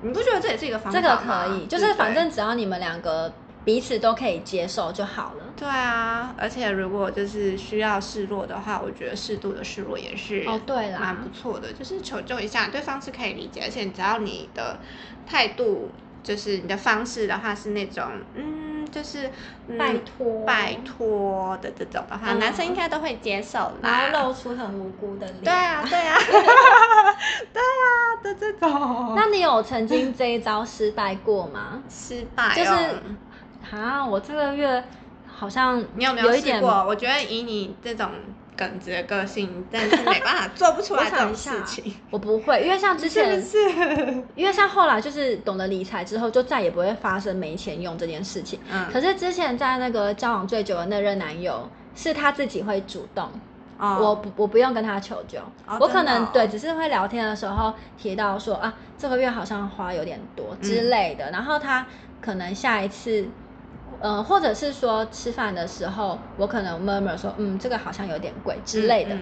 [0.03, 1.03] 你不觉得这也是一个方法吗？
[1.03, 3.33] 这个可以，就是反正只要你们两个。
[3.65, 5.45] 彼此都可以接受就好了。
[5.57, 11.73] 对啊，而且如果就是需要示弱的话，我觉得适度的示弱也是哦，对啦，蛮不错的。
[11.73, 14.79] 就是求救一下，对方是可以理解，而且只要你的
[15.27, 15.91] 态度，
[16.23, 18.05] 就是你的方式的话是那种，
[18.35, 19.31] 嗯，就是
[19.79, 23.73] 拜托拜托的这种的话，男生应该都会接受啦。
[23.81, 25.43] 然后露出很无辜的脸。
[25.45, 26.19] 对啊，对啊，
[27.53, 27.87] 对啊
[28.23, 29.15] 的这种。
[29.17, 31.83] 那你有曾经这一招失败过吗？
[31.89, 32.71] 失败就是。
[33.73, 34.83] 啊，我这个月
[35.27, 36.85] 好像你有没有试过？
[36.87, 38.09] 我觉得以你这种
[38.57, 41.93] 耿直的个性，但是没办法 做不出来这种事情。
[42.11, 43.43] 我不会，因为像之前，
[44.37, 48.61] 因为像后来就是懂得理财之后，就再也不会发生没钱用这件事情。
[48.71, 48.87] 嗯。
[48.93, 53.29] 可是之前在那个交往最久的那任男友，是他自己会主动，
[53.79, 55.41] 我不我不用跟他求救，
[55.81, 61.85] 我可能对只是会聊天的时候提到说啊，这个月好像花有点多之类的，然后他
[62.21, 63.27] 可能下一次。
[64.05, 69.17] 嗯，或者是说吃饭的时候，我可能 murmur 说，嗯，这个好像有点贵之类的。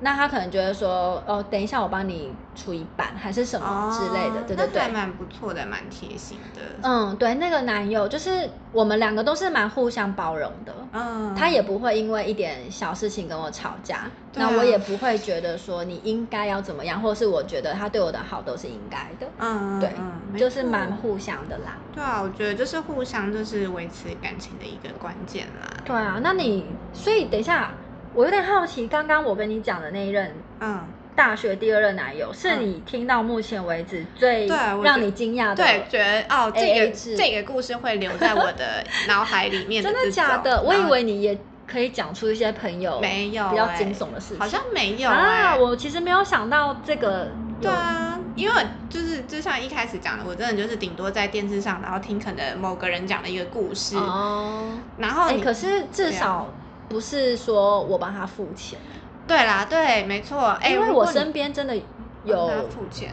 [0.00, 6.60] 那他可能觉得说，哦，等一下我帮你出一半，还是什么之类的，对对对，还蛮不错的，蛮贴心的。
[6.82, 21.78] 嗯，对，那个男友就是我们两个都是蛮互相包容的，嗯，他也不会因为一点小事情跟我吵架，那我也不会觉得说你应该要怎么样，或是我觉得他对我的好都是应该的，嗯，对，就是蛮互相的啦。
[21.94, 25.66] 对啊，我觉得就是互相就是维持感情的一个关键啦。
[25.86, 27.72] 对啊，那你所以等一下。
[28.14, 30.84] 我有点好奇，刚刚我跟你讲的那一任，嗯，
[31.14, 39.82] 大学第二任男友，是你听到目前为止最让你惊讶的，对，觉得哦，这个这个故事会留在我的脑海里面。
[39.84, 40.62] 真的假的？
[40.62, 45.56] 我以为你也可以讲出一些朋友没有比较惊悚的事情，好像没有啊。
[45.56, 47.28] 我其实没有想到这个，
[47.60, 48.54] 对啊，因为
[48.88, 56.46] 就是就像一开始讲的，我真的就是顶多在电视上，然后听可能某个人讲的一个故事哦，然后可是至少。
[56.88, 58.78] 不是说我帮他付钱，
[59.26, 61.76] 对啦，对，没错，因为我身边真的
[62.24, 62.46] 有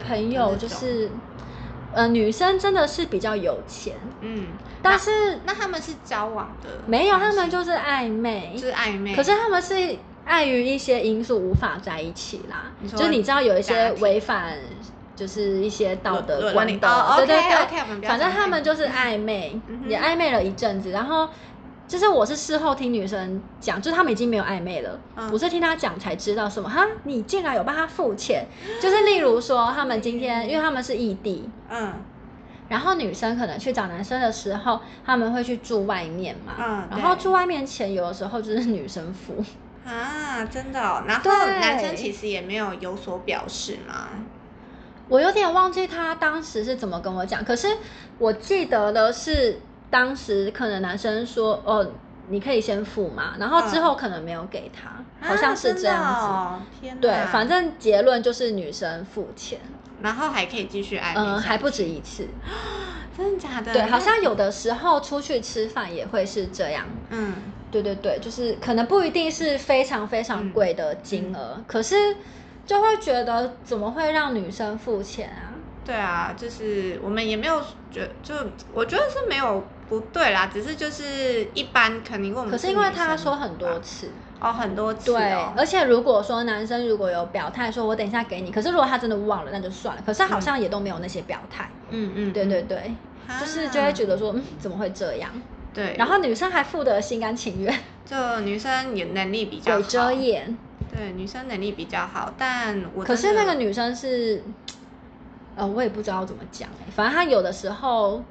[0.06, 1.10] 朋友，就是，
[1.92, 4.48] 呃，女生真的是比较有钱，嗯，
[4.80, 14.56] 但是那他们是交往的，没有，他们就是暧昧，是暧昧，可是他们是碍于一些因素无法在一起啦，就你知道有一些违反，
[15.16, 17.36] 就是一些道德观的，对对
[18.00, 21.28] 对，反正他们就是暧昧，也暧昧了一阵子，然后。
[21.86, 24.98] 就是我是事后听女生讲，就是他们已经没有暧昧了。
[25.30, 28.46] 我是听他讲才知道什么哈，你竟然有帮他付钱。
[28.80, 31.92] 就是例如说，他们今天因为他们是异地，嗯，
[32.70, 39.44] 然后女生可能去找男生的时候，他们会去住外面嘛，嗯，然后住外面钱有的时候就是女生付
[39.86, 40.80] 啊，真的。
[41.06, 44.08] 然后男生其实也没有有所表示嘛。
[45.10, 47.68] 我有点忘记他当时是怎么跟我讲，可是
[48.18, 49.60] 我记得的是。
[49.90, 51.86] 当时可能男生说：“哦，
[52.28, 56.80] 你可以先付嘛。”然后之后可能没有给他，好像是这样子。
[56.80, 59.60] 天对，反正结论就是女生付钱，
[60.02, 61.20] 然后还可以继续暧昧。
[61.20, 62.28] 嗯，还不止一次。
[63.16, 63.72] 真的假的？
[63.72, 66.84] 对，好像有的时候出去吃饭也会是这样。
[67.10, 67.36] 嗯，
[67.70, 71.94] 对对对，就是可能不一定是非常非常贵的金额，可是
[72.66, 75.54] 就会觉得怎么会让女生付钱啊？
[75.84, 77.62] 对啊，就是我们也没有
[77.92, 78.34] 觉，就
[78.72, 79.62] 我觉得是没有。
[79.88, 82.50] 不对啦，只是就是一般肯定跟我们。
[82.50, 84.10] 可是因为他说很多次
[84.40, 90.02] 哦，很多次对，而且如果说男生如果有表态说我等一下给你，可是如果他真的忘了那就算了。
[90.04, 91.70] 可是好像也都没有那些表态。
[91.90, 92.94] 嗯嗯，对对对，
[93.40, 95.30] 就是就会觉得说嗯怎么会这样？
[95.72, 100.56] 对，然后女生还付得心甘情愿，就女生也能力比较有遮掩。
[100.90, 104.42] 对，女生能力比较好，但我可是那个女生是，
[105.54, 108.22] 呃，我也不知道怎么讲哎，反正她有的时候。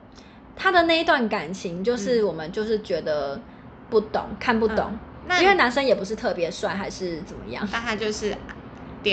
[0.55, 3.39] 他的那一段感情，就是我们就是觉得
[3.89, 4.97] 不懂，看不懂，
[5.41, 7.67] 因为男生也不是特别帅，还是怎么样？
[7.71, 8.35] 但他就是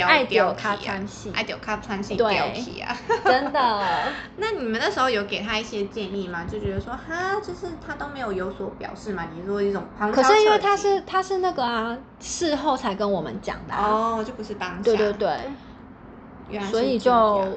[0.06, 2.52] 爱屌卡穿戏，爱屌卡穿戏，对，
[3.24, 4.02] 真的。
[4.36, 6.44] 那你们那时候有给他一些建议吗？
[6.50, 9.26] 就觉得说，哈，就是他都没有有所表示嘛？
[9.34, 9.82] 你说一种
[10.12, 15.30] 可是因为他是他是那个啊，事后才跟我们讲的哦，就不是当下，对对对，
[16.70, 17.48] 所以就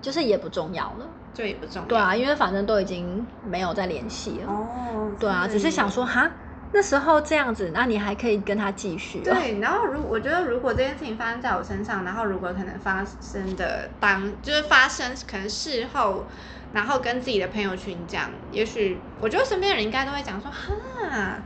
[0.00, 1.06] 就是也不重要了。
[1.32, 1.88] 就也不重要。
[1.88, 4.52] 对啊，因为反正都已经没有再联系了。
[4.52, 5.10] 哦。
[5.18, 6.30] 对啊，只是想说哈，
[6.72, 9.20] 那时候这样子，那你还可以跟他继续。
[9.20, 16.24] 对，然后如我觉得如果这件事情发生在我身上，然后如果可能发生的当就是发生可能事后，
[16.72, 21.36] 然后跟自己的朋友群讲，也许我觉得身边的人应该都会讲说哈，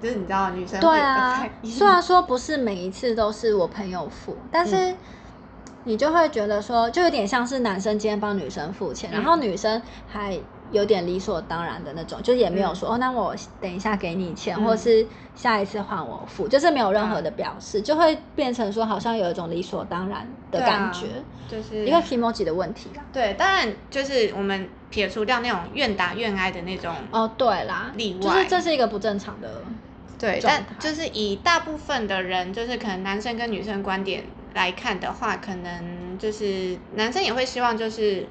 [0.00, 4.94] 就是你知道女生对啊，虽然说不是每一次都是我朋友付，但是。
[5.84, 21.08] 你就会觉得说，就有点像是男生今天帮女生付钱，然后女生还有点理所当然的那种，就也没有说哦，那我等一下给你钱，或是下一次换我付，就是没有任何的表示，就会变成说好像有一种理所当然的感觉，
[21.48, 23.04] 就是一个 emoji 的问题啦。
[23.12, 29.62] 对，当然就是我们撇除掉那种愿打愿挨的那种哦，对啦，例外，就是这是一个不正常的
[30.18, 34.24] 对，但就是以大部分的人，就是可能男生跟女生观点。
[34.54, 38.26] 来看的话，可能就是男生也会希望，就是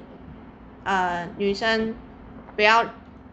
[0.84, 1.94] 呃女生
[2.56, 2.84] 不要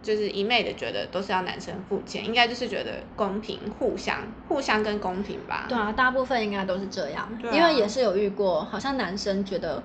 [0.02, 4.18] 就是一昧的觉得都是要男生付钱，应该就是觉得公平，互相
[4.48, 5.66] 互相跟公平吧。
[5.68, 9.84] 对啊，大部分应该都是这样，因为也是有遇过，好像男生觉得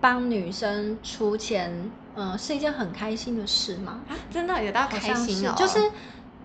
[0.00, 4.00] 帮女生出钱，嗯，是一件很开心的事嘛？
[4.08, 4.64] 啊，真的？
[4.64, 5.90] 有到开心哦，就是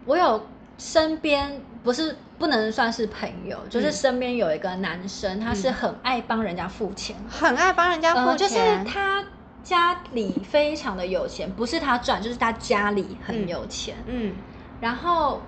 [0.06, 0.48] 我有
[0.82, 2.18] 身边不是。
[2.42, 9.24] 不能算是朋友，就是身边有一个男生，他是很爱帮人家付钱，很爱帮人家付钱，就是他
[9.64, 13.96] 家里非常的有钱，不是他赚，就是他家里很有钱。
[14.08, 14.34] 嗯，
[14.80, 15.44] 然后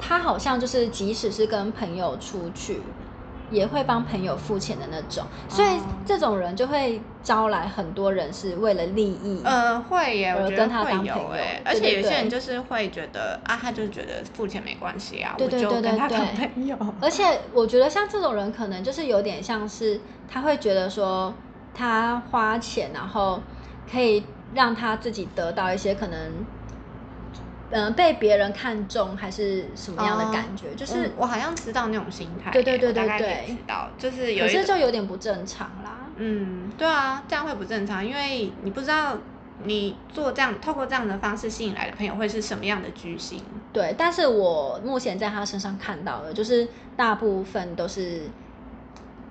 [0.00, 2.82] 他好像就是即使是跟朋友出去，
[3.54, 5.68] 也会帮朋友付钱的那种，所以
[6.04, 16.76] 这种人就会招来很多人是为了利益，呃，会耶，我觉得会有哎，而且有些人就是会觉得啊，他就觉得付钱没关系啊，我就跟他当朋友。
[17.00, 21.32] 而且我觉得像这种人，可能就是有点像是他会觉得说，
[21.72, 23.40] 他花钱然后
[23.90, 26.44] 可以让他自己得到一些可能。
[27.70, 30.74] 嗯，被别人看中还是什么样的感觉？
[30.76, 35.98] 就是我好像知道那种心态，对对对对对，知道，就是有，可是就有点不正常啦。
[36.16, 39.16] 嗯，对啊，这样会不正常，因为你不知道
[39.64, 43.42] 你做这样，透过这样的方式吸引来的朋友会是什么样的居心。
[43.72, 48.30] 对，但是我目前在他身上看到的，就是大部分都是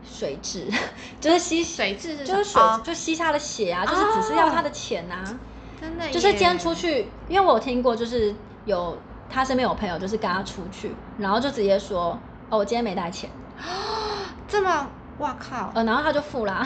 [0.03, 0.67] 水质，
[1.21, 5.39] 就是吸水质，就是水，就吸他的血啊，就是只是要他的钱啊。
[5.83, 8.97] 真的，就是今天出去，因为我听过，就是有
[9.29, 12.17] 他身边有朋友，就是跟他出去，然后就直接说
[12.49, 13.29] ：“哦，我今天没带钱。
[14.47, 15.73] ”这么，哇靠！
[15.75, 16.65] 呃，然后他就付啦。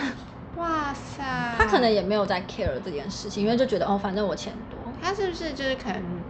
[0.53, 1.23] 哇塞！
[1.57, 4.93] 他可能也没有在 care 这件事情，因为就觉得哦，反正我钱多。
[5.01, 6.23] 他是不是就是可能？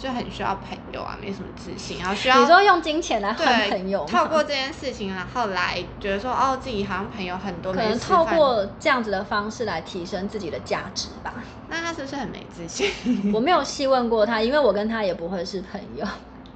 [0.00, 11.34] 就很需要朋友啊，没什么自信，然后需要你说用金钱来换朋友，透过这件事情，然后来觉得说哦，自己好像朋友很多，可能透过这样子的方式来提升自己的价值吧。
[11.68, 12.90] 那他是不是很没自信？
[13.34, 16.06] 我没有细问过他，因为我跟他也不会是朋友。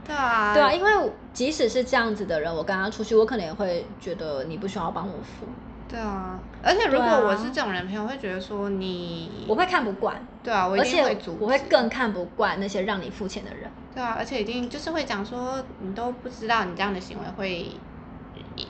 [0.07, 0.91] 对啊，对啊，因为
[1.33, 5.47] 即使是这样子的人，我跟他出去，我可能也会觉得你不需要帮我付。
[5.95, 10.21] 对啊，而且如果我是这种人，朋友会觉得说你，我会看不惯。
[10.43, 13.71] 对啊，我一定会阻我会更看不惯那些让你付钱的人。
[13.95, 17.71] 对啊，而且一定就是会讲说，你都不知道你这样的行为会，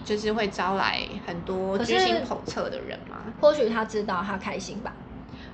[0.04, 3.16] 就是会招来很多居心叵测的人嘛。
[3.40, 4.92] 或许他知道他开心吧。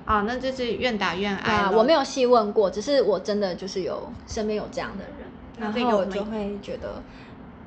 [0.04, 1.70] 啊，那就是愿打愿挨。
[1.70, 7.00] 我没有细问过，只是我真的就是有身边有这样的人，然后我就会觉得。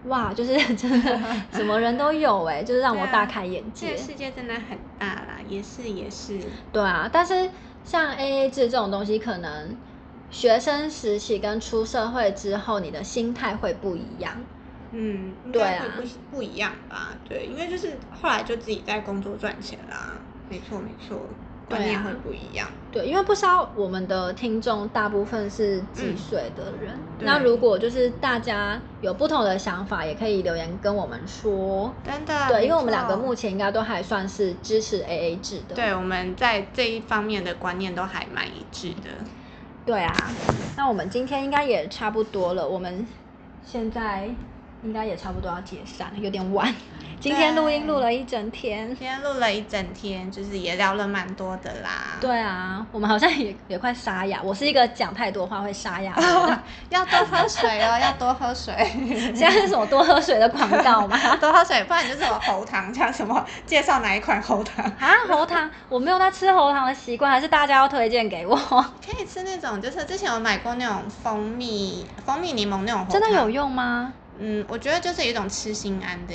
[0.06, 1.20] 哇，就是 真的，
[1.52, 3.88] 什么人都有哎，就是让我大开眼界。
[3.88, 6.40] 这个世界真的很大啦，也是也是。
[6.72, 7.50] 对啊，但是
[7.84, 9.78] 像 A A 制这种东西，可能
[10.30, 14.44] 学生时期跟出社会之后，你的心态会不一样。
[14.92, 16.04] 嗯，对啊，不
[16.38, 17.10] 不一样吧？
[17.28, 20.14] 对，因为就是后来就自己在工作赚钱啦。
[20.50, 21.18] 没错，没错。
[21.70, 31.94] 观念会不一样，对，因为不知道我们的听众大部分是几岁的人，那如果就是大家有不同的想法，也可以留言跟我们说。
[32.04, 39.10] 真的，对，因为我们两个目前应该都还算是支持 A A 制的，对，我们在这一方面的观念都还蛮一致的。
[39.86, 40.14] 对啊，
[40.78, 43.08] 那我们今天应该也差不多了，我们
[43.66, 44.30] 现在。
[44.84, 46.74] 应该也差不多要解散了，有点晚。
[47.20, 52.18] 今天录音录了一整天，今天录了一整天，就是也聊了蛮多的啦。
[52.20, 54.42] 对啊，我们好像也也快沙哑。
[54.44, 56.14] 我是一个讲太多话会沙哑，
[56.90, 58.74] 要多喝水哦，要多喝水。
[59.34, 61.18] 现在是什么多喝水的广告吗？
[61.38, 65.10] 多喝水，不然就是我喉糖，像什么介绍哪一款喉糖啊？
[65.30, 68.54] 喉糖，我没有在吃喉糖的习惯，还是大家要推荐给我？
[68.58, 74.12] 可以吃那种，就是之前有买过那种蜂蜜蜂蜜柠檬那种，真的有用吗？
[74.40, 76.34] 嗯，我觉得就是有一种吃心安的，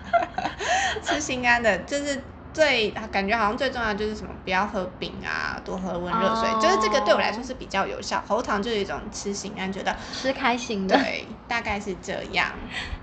[1.02, 8.22] 吃心安的，就是最感觉好像最重要就是什么，不要喝冰啊，多喝温热水，就是这个对我来说是比较有效。
[8.26, 12.48] 喉糖就是一种吃心安，觉得吃开心的，对，大概是这样。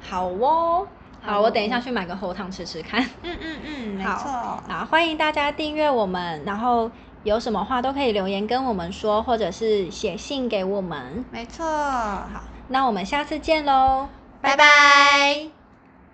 [0.01, 0.87] 好哦，
[1.21, 3.01] 好，我等一下去买个喉糖吃吃看。
[3.23, 4.61] 嗯嗯嗯， 没错。
[4.67, 6.89] 好，欢迎大家订阅我们，然后
[7.23, 11.25] 有什么话都可以留言跟我们说，或者是写信给我们。
[11.31, 12.43] 没错，好。
[12.69, 14.07] 那我们下次见喽，
[14.41, 15.56] 拜拜。